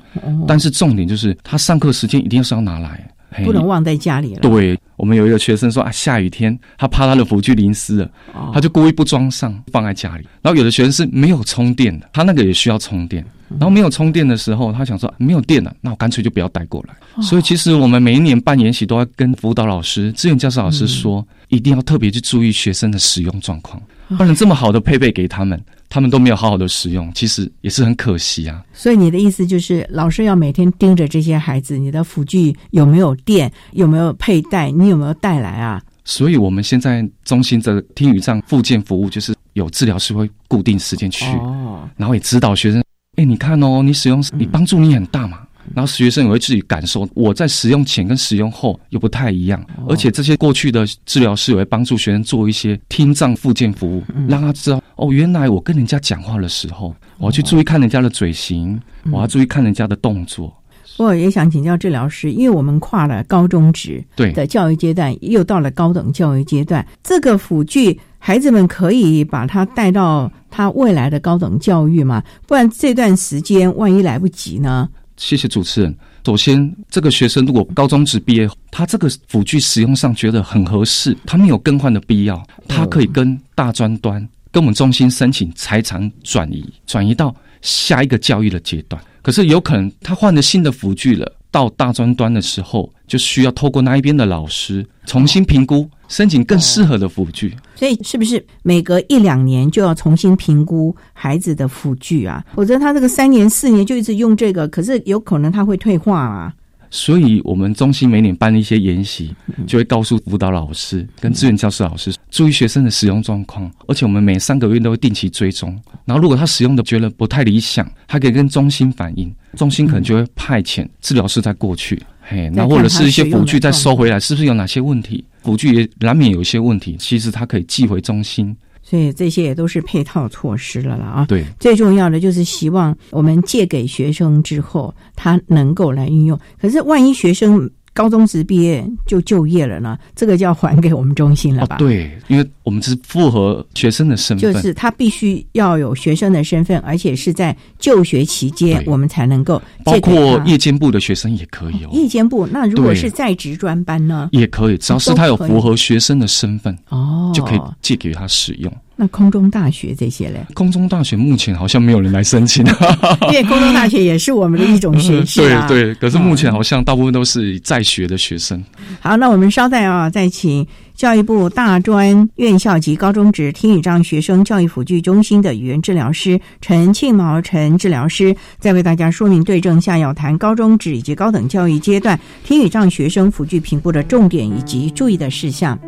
[0.49, 3.09] 但是重点就是他上课时间一定是要拿来，
[3.44, 4.40] 不能忘在家里了。
[4.40, 8.10] 对，我们有一个学生说啊，下雨天他怕他的辅具淋湿了，
[8.52, 10.26] 他就故意不装上，放在家里。
[10.42, 13.24] 然后有的学生是没有充电的，他那个也需要充电。
[13.58, 16.94] 然后没有充电的时候，他想说没有电了，那我干脆就不要带过来。
[17.20, 23.82] 所以其实我们每一年办研习都要跟辅导老师、志愿教师老师说，一定要特别去注意学生的使用状况，
[24.16, 25.60] 不然这么好的配备给他们，
[25.91, 28.64] 他们都没有好好的使用，其实也是很可惜啊。
[28.72, 35.82] 所以你的意思就是，老师要每天盯着这些孩子，你的辅具有没有电，有没有佩戴，你有没有带来啊？
[36.05, 42.82] 所以我们现在中心的听语障附件服务，就是有治疗师会固定时间去，哦然后也指导学生。
[43.16, 45.41] 哎，你看哦，你使用你帮助你很大嘛。
[45.74, 49.64] 然后学生也会自己感受，我在使用前跟使用后又不太一样。
[49.88, 58.80] 而且这些过去的治疗师也会帮助学生做一些听障附件服务，让他知道哦，原来我跟人家讲话的时候，我要去注意看人家的嘴型，
[59.12, 60.52] 我要注意看人家的动作。
[60.96, 72.22] 我也想请教治疗师，因为我们跨了高中职的教育阶段，又到了高等教育阶段，这个辅具孩子们可以把它带到他未来的高等教育吗？
[72.46, 74.90] 不然这段时间万一来不及呢？
[75.20, 75.94] 谢谢主持人。
[76.24, 89.00] 首先，这个学生如果高中职毕业，他这个辅具使用上觉得很合适，他没有更换的必要，他可以跟大专端跟我们中心申请财产转移，转移到下一个教育的阶段。
[89.22, 97.54] 可是有可能他换了新的辅具了，到大专端的时候，就需要透过那一边的老师重新评估，申请更适合的辅具。
[97.80, 102.44] 所以是不是每隔一两年就要重新评估孩子的辅具啊？
[102.54, 106.52] 否则他这个三年四年就一直用这个，可是有可能他会退化啊。
[106.90, 109.34] 所以，我们中心每年办一些研习，
[109.66, 115.70] 就会告诉辅导老师跟志愿教师老师注意学生的使用状况，而且我们每三个月都会定期追踪。
[116.04, 121.98] 然后，如果他使用的觉得不太理想，他可以跟中心反映，中心可能就会派遣治疗师再过去。
[122.20, 125.24] 嘿，那或者是一些辅具再收回来，是不是有哪些问题？
[125.43, 128.57] 辅具也难免有一些问题，其实它可以寄回中心。
[128.82, 131.24] 所以这些也都是配套措施了了啊！
[131.26, 136.36] 对，最重要的就是希望我们借给学生之后，他能够来运用。
[136.61, 141.76] 可是万一学生，高中职毕业就就业了呢，这个就要还给我们中心了吧？
[141.76, 151.91] 对，因为我们是符合学生的身份，就是他必须要有学生的身份，而且是在就学期间，我们才能够包括夜间部的学生也可以哦。
[151.93, 154.28] 夜间部那如果是在职专班呢？
[154.32, 158.72] 也可以，只要是他有符合学生的身份哦，就可以借给他使用。
[159.03, 160.44] 那空中大学这些嘞？
[160.53, 162.62] 空中大学目前好像没有人来申请，
[163.32, 165.64] 因为空中大学也是我们的一种学 习啊。
[165.66, 168.62] 对对，可是目前好像大部分都是在学的学生。
[169.01, 185.78] 好，那我们稍待啊，再请教育部大专院校及高中职听语障学生教育辅具中心的语言治疗师陈庆毛陈治疗师，再为大家说明对症下药，谈高中职以及高等教育阶段听语障学生辅具评估的重点以及注意的事项。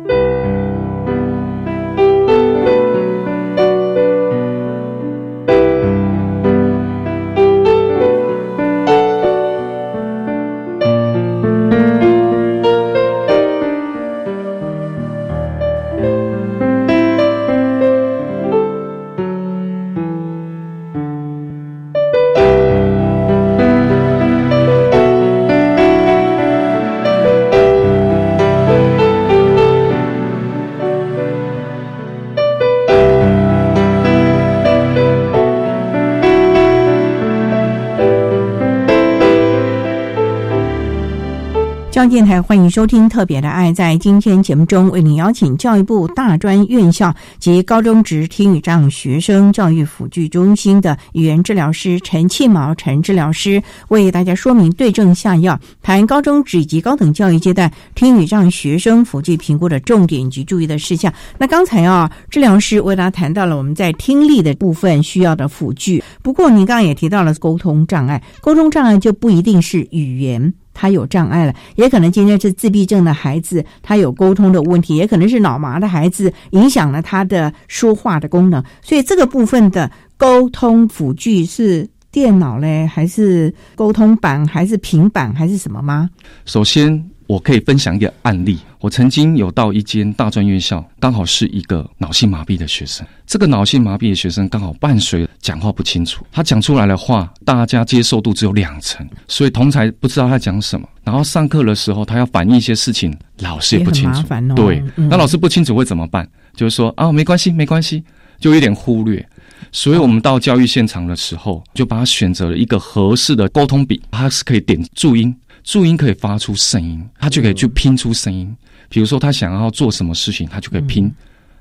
[42.41, 43.71] 欢迎收听《特别的爱》。
[43.73, 61.13] 在今天节目中，为您邀请教育部大专院校及高中职听语障学生教育辅具中心的语言治疗师陈庆毛陈治疗师，为大家说明对症下药，谈高中职以及高等教育阶段听语障学生辅具评估的重点及注意的事项。
[61.37, 66.03] 那刚才啊，治疗师为大家谈到了我们在听力的部分需要的辅具。
[66.21, 70.53] 不过，您刚刚也提到了沟通障碍，沟通障碍就不一定是语言。
[70.73, 78.63] 他有障碍了，也可能今天是自闭症的孩子，他有沟通的问题，也可能是脑麻的孩子影响了他的说话的功能。
[78.81, 86.09] 所以这个部分的沟通辅具是电脑嘞，还是沟通板，还是平板，还是什么吗？
[86.45, 87.12] 首先。
[87.33, 88.59] 我可以分享一个案例。
[88.79, 93.03] 我曾经有到一间大专院校，刚好是一个脑性麻痹的学生。
[93.25, 100.87] 这个脑性麻痹的学生刚好伴随讲话不清楚，他讲出来的话，大家接受度只有两成，所以同才不知道他讲什么。
[101.03, 104.21] 然后上课的时候，他要反映一些事情，老师也不清楚。
[104.55, 106.29] 对，那老师不清楚会怎么办？
[106.55, 108.03] 就是说啊，没关系，没关系，
[108.39, 109.27] 就有点忽略。
[109.71, 115.35] 所以我们到教育现场的时候，就把他选择了一个合适的沟通笔，它是可以点注音。
[115.63, 118.55] 注音可以发出声音，他就可以去拼出声音。
[118.89, 121.11] 比如说，他想要做什么事情，他就可以拼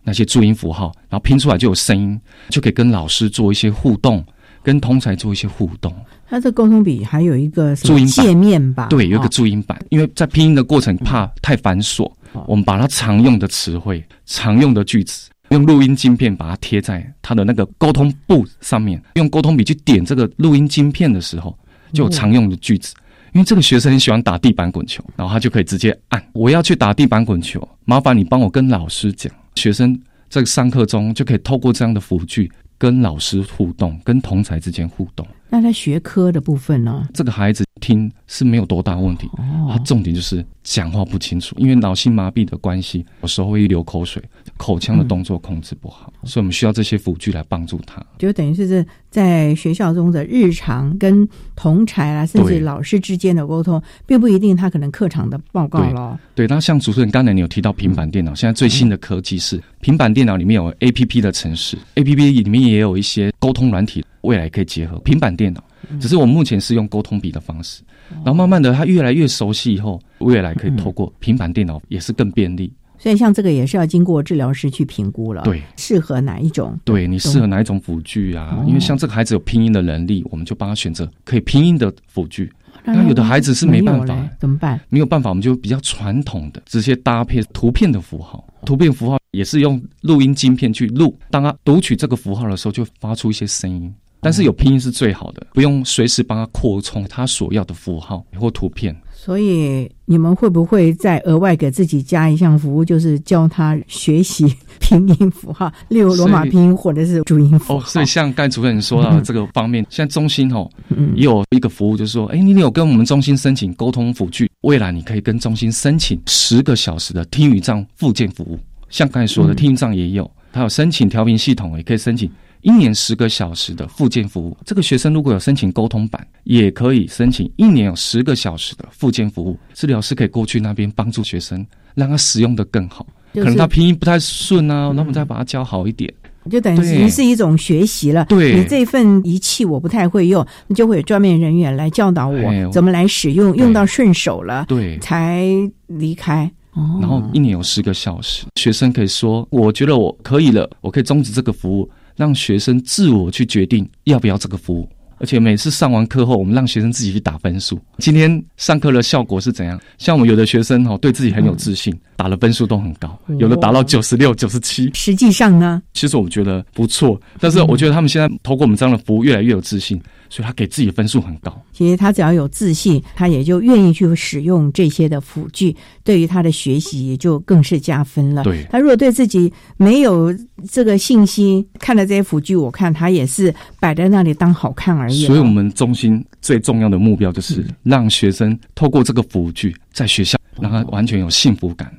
[0.03, 4.23] 那些注音符号，然后拼出来就有声音，就可以跟老师做一些互动，
[4.63, 5.95] 跟同才做一些互动。
[6.29, 8.89] 它这沟通笔还有一个注音界面吧？
[8.89, 9.79] 对，有一个注音板。
[9.91, 12.11] 因为在拼音的过程怕太繁琐，
[12.47, 19.01] 我们把它常用的词汇、常用的句子，用录音晶片把它贴在它的那个沟通布上面。
[19.15, 21.57] 用沟通笔去点这个录音晶片的时候，
[21.93, 22.95] 就有常用的句子。
[23.33, 29.33] 因为这个学生很喜欢打地板滚球，然后他就可以直接按我要去打地板滚球，麻烦你帮我跟老师讲。
[29.55, 35.27] 学生在上课中就可以透过这样的辅具跟老师互动，跟同才之间互动。
[35.53, 37.07] 那他学科的部分呢？
[37.13, 39.29] 这个孩子听是没有多大问题，
[39.71, 44.23] 他重点就是讲话不清楚，因为脑性麻痹的关系，有时候会流口水。
[44.57, 48.01] 口腔的动作控制不好，所以我们需要这些辅具来帮助他。
[48.17, 56.19] 就等于是是在学校中的日常跟同才啊，甚至老师之间的沟通，并不一定他可能课堂的报告了。
[56.35, 65.63] 对，那像主持人刚才你有提到平板电脑，现在最新的科技是平板电脑里面有 A P P 的程式，A P P 里面也有一些沟通软体，未来可以结合平板电脑。
[66.01, 67.83] 只是我们目前是用沟通笔的方式，
[68.25, 72.73] 然后慢慢的他越来越熟悉以后，未来可以透过平板电脑也是更便利。
[72.99, 76.79] 所以，像这个也是要经过治疗师去评估了，对，适合哪一种？
[76.85, 78.65] 对你适合哪一种辅具啊？
[78.65, 82.49] 因为像这个孩子有拼音的能力，我们就帮他选择可以拼音的辅具。
[82.85, 84.81] 那有的孩子是没办法，怎么办？
[84.89, 88.47] 没有办法，我们就比较传统的，直接搭配图片的符号。
[88.65, 93.93] 图片符号也是用录音晶片去录，当他读取这个符号的时候，就发出一些声音。
[94.23, 98.97] 但是有拼音是最好的，不用随时帮他扩充他所要的符号或图片。
[99.13, 104.47] 所以你们会不会再额外给自己加一项服务，就是教他学习
[104.81, 107.79] 拼音符号，例如罗马拼音或者是注音符号？
[107.79, 110.69] 哦，所以像刚才主任说到的这个方面，现在中心哦
[111.15, 118.59] 也有一个服务，就是说，哎，你有跟我们中心申请沟通辅具，未来你可以跟中心申请十个小时的听语障附件服务。
[118.89, 122.29] 像刚才说的听障也有，还有申请调频系统，也可以申请。
[122.63, 129.59] 一年十个小时的附件服务，这个学生如果有申请沟通版，也可以申请一年有十个小时的附件服务。
[129.75, 133.07] 治疗师可以过去那边帮助学生，让他使用的更好。
[133.35, 136.13] 可能他拼音不太顺啊，那我们再把它教好一点。
[136.51, 138.25] 就等于是一种学习了。
[138.25, 145.47] 对，你这份仪器我不太会用，你就会有专门人员来教导我怎么来使用，用到顺手了，对，才
[145.87, 146.51] 离开。
[146.75, 154.89] 哦然后一年有十个小时，学生可以说我觉得我可以了，我可以终止这个服务，让学生自我去决定要不要这个服务。
[155.19, 157.79] 而且每次上完课后，我们让学生自己去打分数。
[157.99, 159.81] 今天上课的效果是怎样？
[159.97, 164.91] 像我们有的学生哦，对自己很有自信，打的分数都很高，有的达到九十六、九十七。
[164.95, 170.01] 实际上呢，其实我觉得不错，但是我觉得他们现在透过我们这样的服务，越来越有自信，
[170.33, 171.63] 所以他给自己的分数很高。
[171.75, 178.43] 其实他只要有自信，他也就愿意去使用这些的辅具，对于他的学习也就更是加分了。
[178.43, 180.35] 对他如果对自己没有
[180.71, 185.27] 这个信心，看了这些辅具，我看他也是摆在那里当好看而已。
[185.27, 191.95] 所以，我们中心最重要的目标就是让学生透过这个辅具，在学校让他完全有幸福感，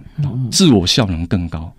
[0.49, 1.71] 自我效能更高，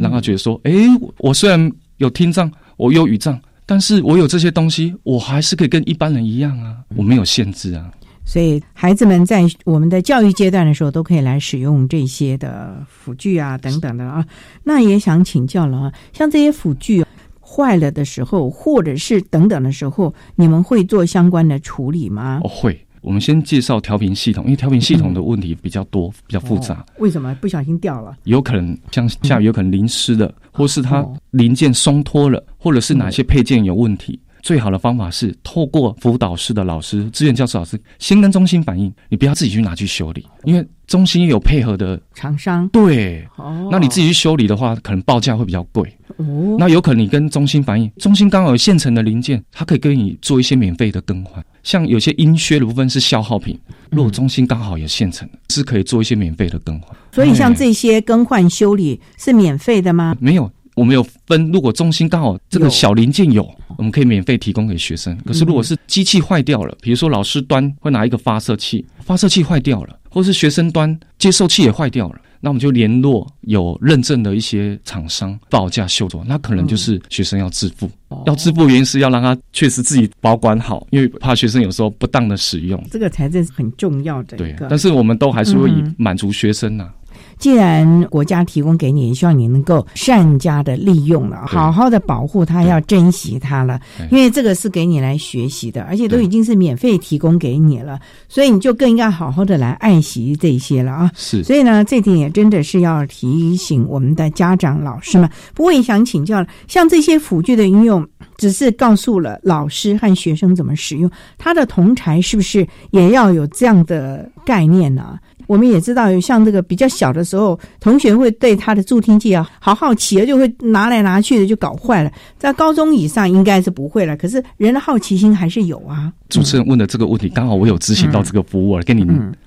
[0.00, 0.86] 让他觉得说：“诶，
[1.18, 3.38] 我虽然有听障，我有语障，
[3.68, 7.90] 但是我有这些东西，我还是可以跟一般人一样啊，我没有限制啊。”
[8.24, 14.24] 所以，孩子们在我们的教育阶段的时候，都可以来使用这些的辅具啊，等等的啊。
[14.64, 17.04] 那也想请教了啊，像这些辅具
[17.40, 22.40] 坏了的时候，或者是等等的时候，你们会做相关的处理吗？
[22.44, 22.78] 哦，会。
[23.00, 26.74] 我们先介绍调频系统，因为调频系统的问题比较多，比较复杂。
[26.74, 28.16] 哦为什么不小心掉了？
[28.24, 34.20] 有可能像下雨有可能淋湿了，或是它零件松脱了，或者是哪些配件有问题。
[34.42, 42.68] 最好的方法是透过辅导室的老师、志愿教师老师，先跟中心反映，你不要自己去拿去修理，因为中心也有配合的厂商。
[42.70, 45.88] 对，哦，那你自己去修理的话，可能报价会比较贵。
[46.16, 51.44] 哦，那有可能你跟中心反映，中心刚好有现成的零件，它可以跟你做一些免费的更换。
[51.62, 53.56] 像有些音靴的部分是消耗品，
[53.90, 56.96] 如果中心刚好有现成的，是可以做一些免费的更换。
[57.12, 60.16] 所以像这些更换修理是免费的吗？
[60.18, 60.50] 没有。
[60.74, 63.42] 我们有分，如果中心刚好这个小零件有，
[63.76, 65.18] 我们可以免费提供给学生。
[65.26, 77.90] 可是如果是机器坏掉了，比如说老师端会拿一个发射器，发射器坏掉了，或是学生端接收器也坏掉了，那我们就联络有认证的一些厂商报价修走，那可能就是学生要自付。
[78.24, 86.94] 要自付原因是要让他确实自己保管好，因为怕学生有时候不当的使用，这个才是很重要的对，但是我们都还是会以满足学生呐、啊。
[87.38, 93.80] 既然国家提供给你，也希望你能够善加的利用了，好好的保护它，要珍惜它了。
[94.10, 101.10] 因为这个是给你来学习的，而且都已经是免费提供给你了，所以你就更应该好好的来爱惜这些了啊。
[101.14, 105.28] 是，所以呢，这点也真的是要提醒我们的家长、老师们。
[105.54, 115.18] 不过也想请教了，像这些辅具的运用，只是告诉了老师和学生怎么使用，他的同才是不是也要有这样的概念呢、啊？
[115.48, 122.12] 我们也知道，有像这个比较小的时候，同学会对他的助听器啊好好奇，就会拿来拿去的，就搞坏了。
[122.38, 126.12] 在高中以上应该是不会了，可是人的好奇心还是有啊。
[126.28, 129.04] 主持人问的这个问题，刚好我有执行到这个服务，跟你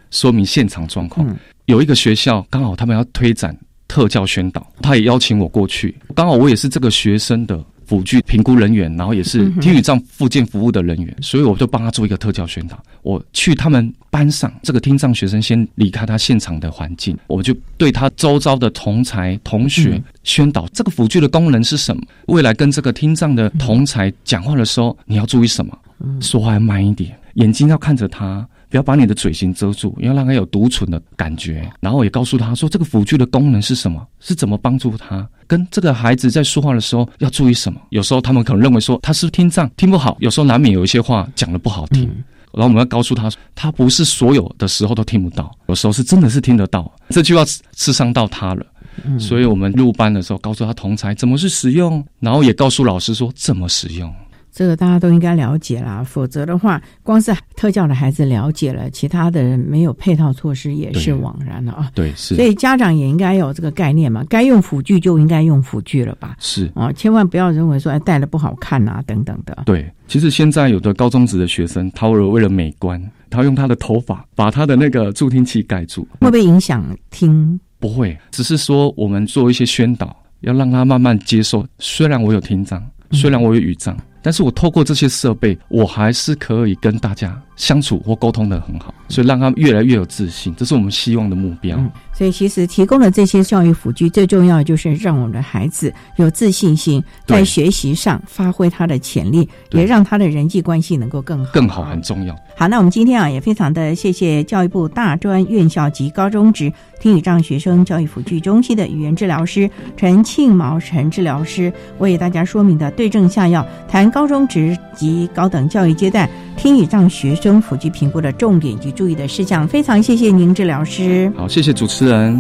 [0.09, 1.25] 说明现场状况。
[1.65, 3.55] 有一个学校刚好他们要推展
[3.87, 7.63] 特教宣导，他也邀请我过去，刚好我也是这个学生的。
[7.91, 12.81] 辅具评估人员，然后也是听语障附件服务的人员，所以我就帮他做一个特教宣导。
[13.01, 22.01] 我去他们班上，这个听障学生先离开他现场的环境，我就对他周遭的同才同学宣导这个辅具的功能是什么。
[22.27, 25.77] 未来跟这个听障的同才讲话的时候，你要注意什么？
[26.21, 28.47] 说话要慢一点，眼睛要看着他。
[28.71, 31.69] 不要把你的嘴型遮住，要让他有独存的感觉。
[31.81, 35.27] 然后也告诉他说，这个辅具的功能是什么，是怎么帮助他。
[35.45, 37.81] 跟这个孩子在说话的时候要注意什么。
[37.89, 40.15] 有时候他们可能认为说他是听障，听不好。
[40.21, 42.05] 有时候难免有一些话讲的不好听。
[42.05, 46.89] 嗯、然后我们要告诉他，他不是所有的时候都听不到，有时候是真的是听得到。
[47.09, 47.43] 这句话
[47.73, 48.65] 刺伤到他了。
[49.03, 54.13] 嗯、所以我们入班的时候告诉他同才怎么去使用，然后也告诉老师说怎么使用。
[54.51, 61.89] 这个大家都应该了解啦，否则的话，光是特教的孩子了解了，其他的人没有配套措施也是枉然的啊。
[61.95, 62.35] 对，是。
[62.35, 66.35] 所以家长也应该有这个概念嘛，该用辅具就应该用辅具了吧？
[66.39, 69.63] 是啊，千万不要认为说哎戴了不好看啊等等的。
[69.65, 77.57] 对，其实现在有的高中职的学生，他为了美观，他用他的头发把他的那个助听器盖住，会不会影响听？
[77.79, 81.65] 不会，只是说我们做一些宣导，要让他慢慢接受。
[81.79, 83.97] 虽然我有听障，虽然我有语障。
[84.21, 91.77] 但是我透过这些设备，我还是可以跟大家相处或沟通的很好，所以让他们越来越有自信，这是我们希望的目标。
[91.77, 101.51] 嗯、所以其实提供的这些教育辅具，最重要的就是让我们的孩子有自信心，在学习上发挥他的潜力，也让他的人际关系能够更好。
[101.53, 102.35] 更好很重要。
[102.57, 116.27] 好，那我们今天啊，也非常的谢谢教育部大专院校及高中职听语障学生教育辅具中心的语言治疗师陈庆毛陈治疗师为大家说明的对症下药，谈高中职及高等教育阶段
[116.61, 119.67] 听语障学生辅具评估的重点及注意的事项。
[119.67, 121.33] 非常谢谢您，治疗师。
[121.35, 122.39] 好，谢谢主持人。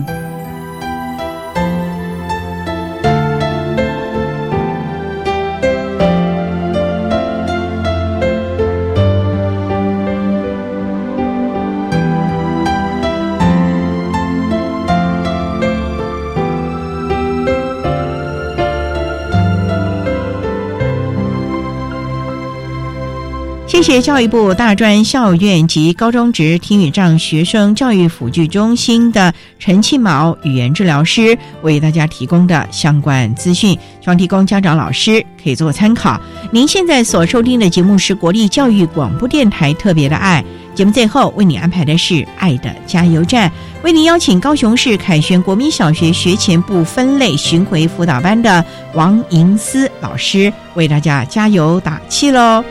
[23.81, 36.21] 谢谢教育部大专校院及高中职听语障学生教育辅具中心的陈庆毛语言治疗师为大家提供的相关资讯，希望提供家长老师可以做参考。
[36.51, 43.51] 您现在所收听的节目是国立教育广播电台特别的爱节目，最后为你安排的是爱的加油站，
[43.83, 48.63] 为您邀请高雄市凯旋国民小学学前部分类巡回辅导班的
[48.93, 52.63] 王银思老师为大家加油打气喽。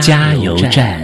[0.00, 1.02] 加油站。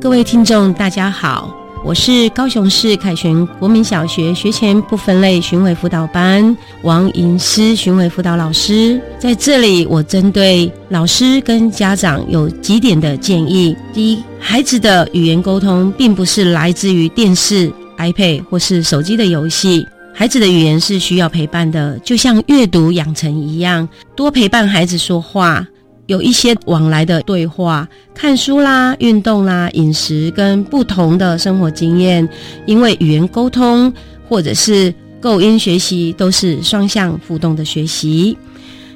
[0.00, 1.52] 各位听众，大家好，
[1.84, 19.88] 我是高雄市凯旋国民小学学前不分类巡回辅导班王银思巡回辅导老师，在这里，我针对老师跟家长有几点的建议：第一，孩子的语言沟通并不是来自于电视、iPad 或是手机的游戏。
[20.16, 25.66] 孩子的语言是需要陪伴的，就像阅读养成一样，多陪伴孩子说话，
[26.06, 32.26] 有一些往来的对话，看书啦、运动啦、饮食跟不同的生活经验，
[32.64, 33.92] 因为语言沟通
[34.28, 38.38] 或者是构音学习都是双向互动的学习。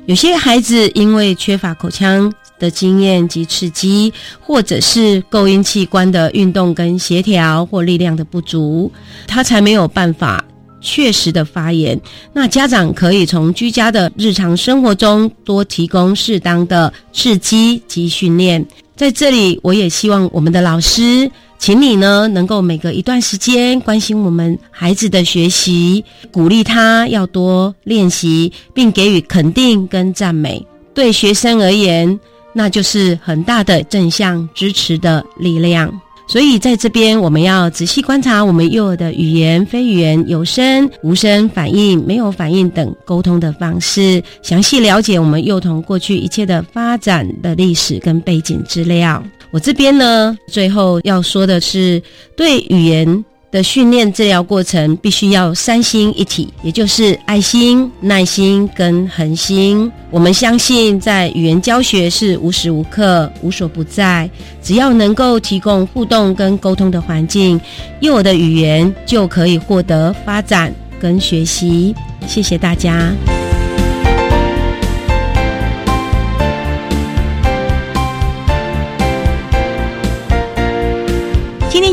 [0.06, 8.90] 有些孩子因为缺乏口腔的经验及刺激，或者是构音器官的运动跟协调或力量的不足，
[9.26, 10.44] 他才没有办法。
[10.80, 12.00] 确实的发言，
[12.32, 18.64] 那家长可以从居家的日常生活中多提供适当的刺激及训练。
[18.96, 30.64] 在这里，我也希望我们的老师，请你呢能够每隔一段时间关心我们孩子的学习，鼓励他要多练习，并给予肯定跟赞美。
[30.94, 32.18] 对学生而言，
[32.52, 35.92] 那就是很大的正向支持的力量。
[36.28, 49.22] 所以在这边，我们要仔细观察我们幼儿的语言、非语言、有声、无声反应、没有反应等沟通的方式，详细了解我们幼童过去一切的发展的历史跟背景资料。
[49.50, 52.02] 我这边呢，最后要说的是，
[52.36, 53.24] 对语言。
[53.50, 59.90] 的训练治疗过程必须要三心一体，也就是爱心、耐心跟恒心。
[60.10, 64.28] 我们相信，在语言教学是无时无刻、无所不在，
[64.62, 67.58] 只要能够提供互动跟沟通的环境，
[68.00, 71.94] 幼儿的语言就可以获得发展跟学习。
[72.26, 73.10] 谢谢大家。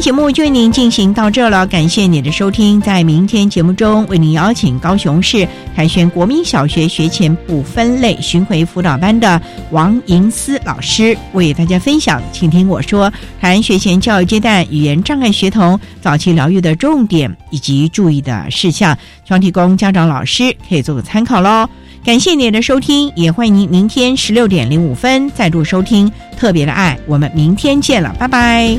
[0.06, 2.80] 节目就为您进行到这了，感谢你的收听。
[2.80, 9.42] 在明天节目中，为您邀请高雄市凯旋国民小学学前部分类巡回辅导班的
[9.72, 21.68] 王银思老师为大家分享，请听我说谈学前教育阶段语言障碍学童早期疗愈的重点以及注意的事项，希望提供家长老师可以做个参考喽。
[22.04, 28.78] 感谢您的收听，也欢迎您明天十六点零五分再度收听特别的爱，我们明天见了，拜拜。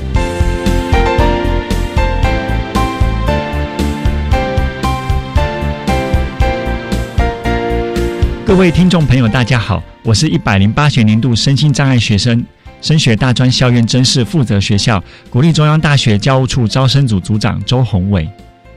[8.46, 12.46] 各位听众朋友，大家好，我是一百零八学年度身心障碍学生
[12.80, 18.28] 升学大专校院真试负责学校国立中央大学教务处招生组组长周宏伟。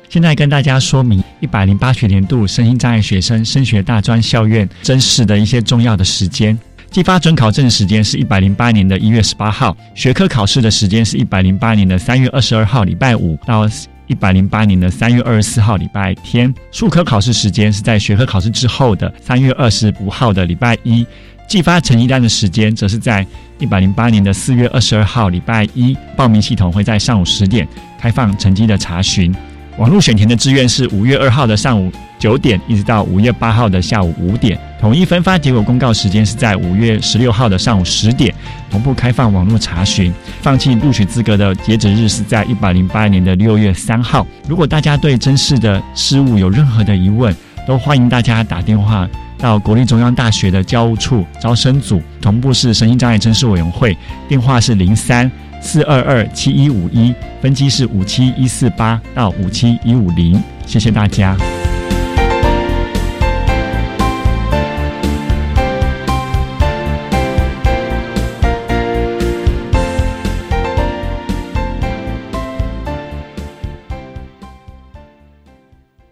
[0.10, 6.58] 现在跟大家说明一百零八学年度身心障碍学生升学大专校院真试的一些重要的时间。
[6.90, 13.70] 寄发准考证时间是一百零八年的一月十八号，学科考试的时间是一百零八年的三月二十二号礼拜五到。
[14.10, 21.06] 一百零八年的三月二十四号礼拜天，数科考试时间是在学科考试之后的三月二十五号的礼拜一，
[21.48, 23.26] 寄发成绩单的时间则是在
[23.60, 27.68] 一百零八年的四月二十二号礼拜一，报名系统会在上午十点
[28.00, 29.34] 开放成绩的查询。
[29.80, 34.60] 网络选填的志愿是五月二号的上午九点，一直到五月八号的下午五点。
[34.78, 38.36] 统一分发结果公告时间是在五月十六号的上午十点，
[38.70, 40.14] 同步开放网络查询。
[40.42, 44.28] 放弃录取资格的截止日是在一百零八年的六月三号。
[44.50, 47.34] 如果大家对真试的事务有任何的疑问，
[47.66, 49.08] 都欢迎大家打电话
[49.38, 55.32] 到国立中央大学的教务处招生组，同步是神经障碍真试委员会，电话是零三。
[55.62, 61.36] 四二二七一五一分机是五七一四八到五七一五零，谢谢大家。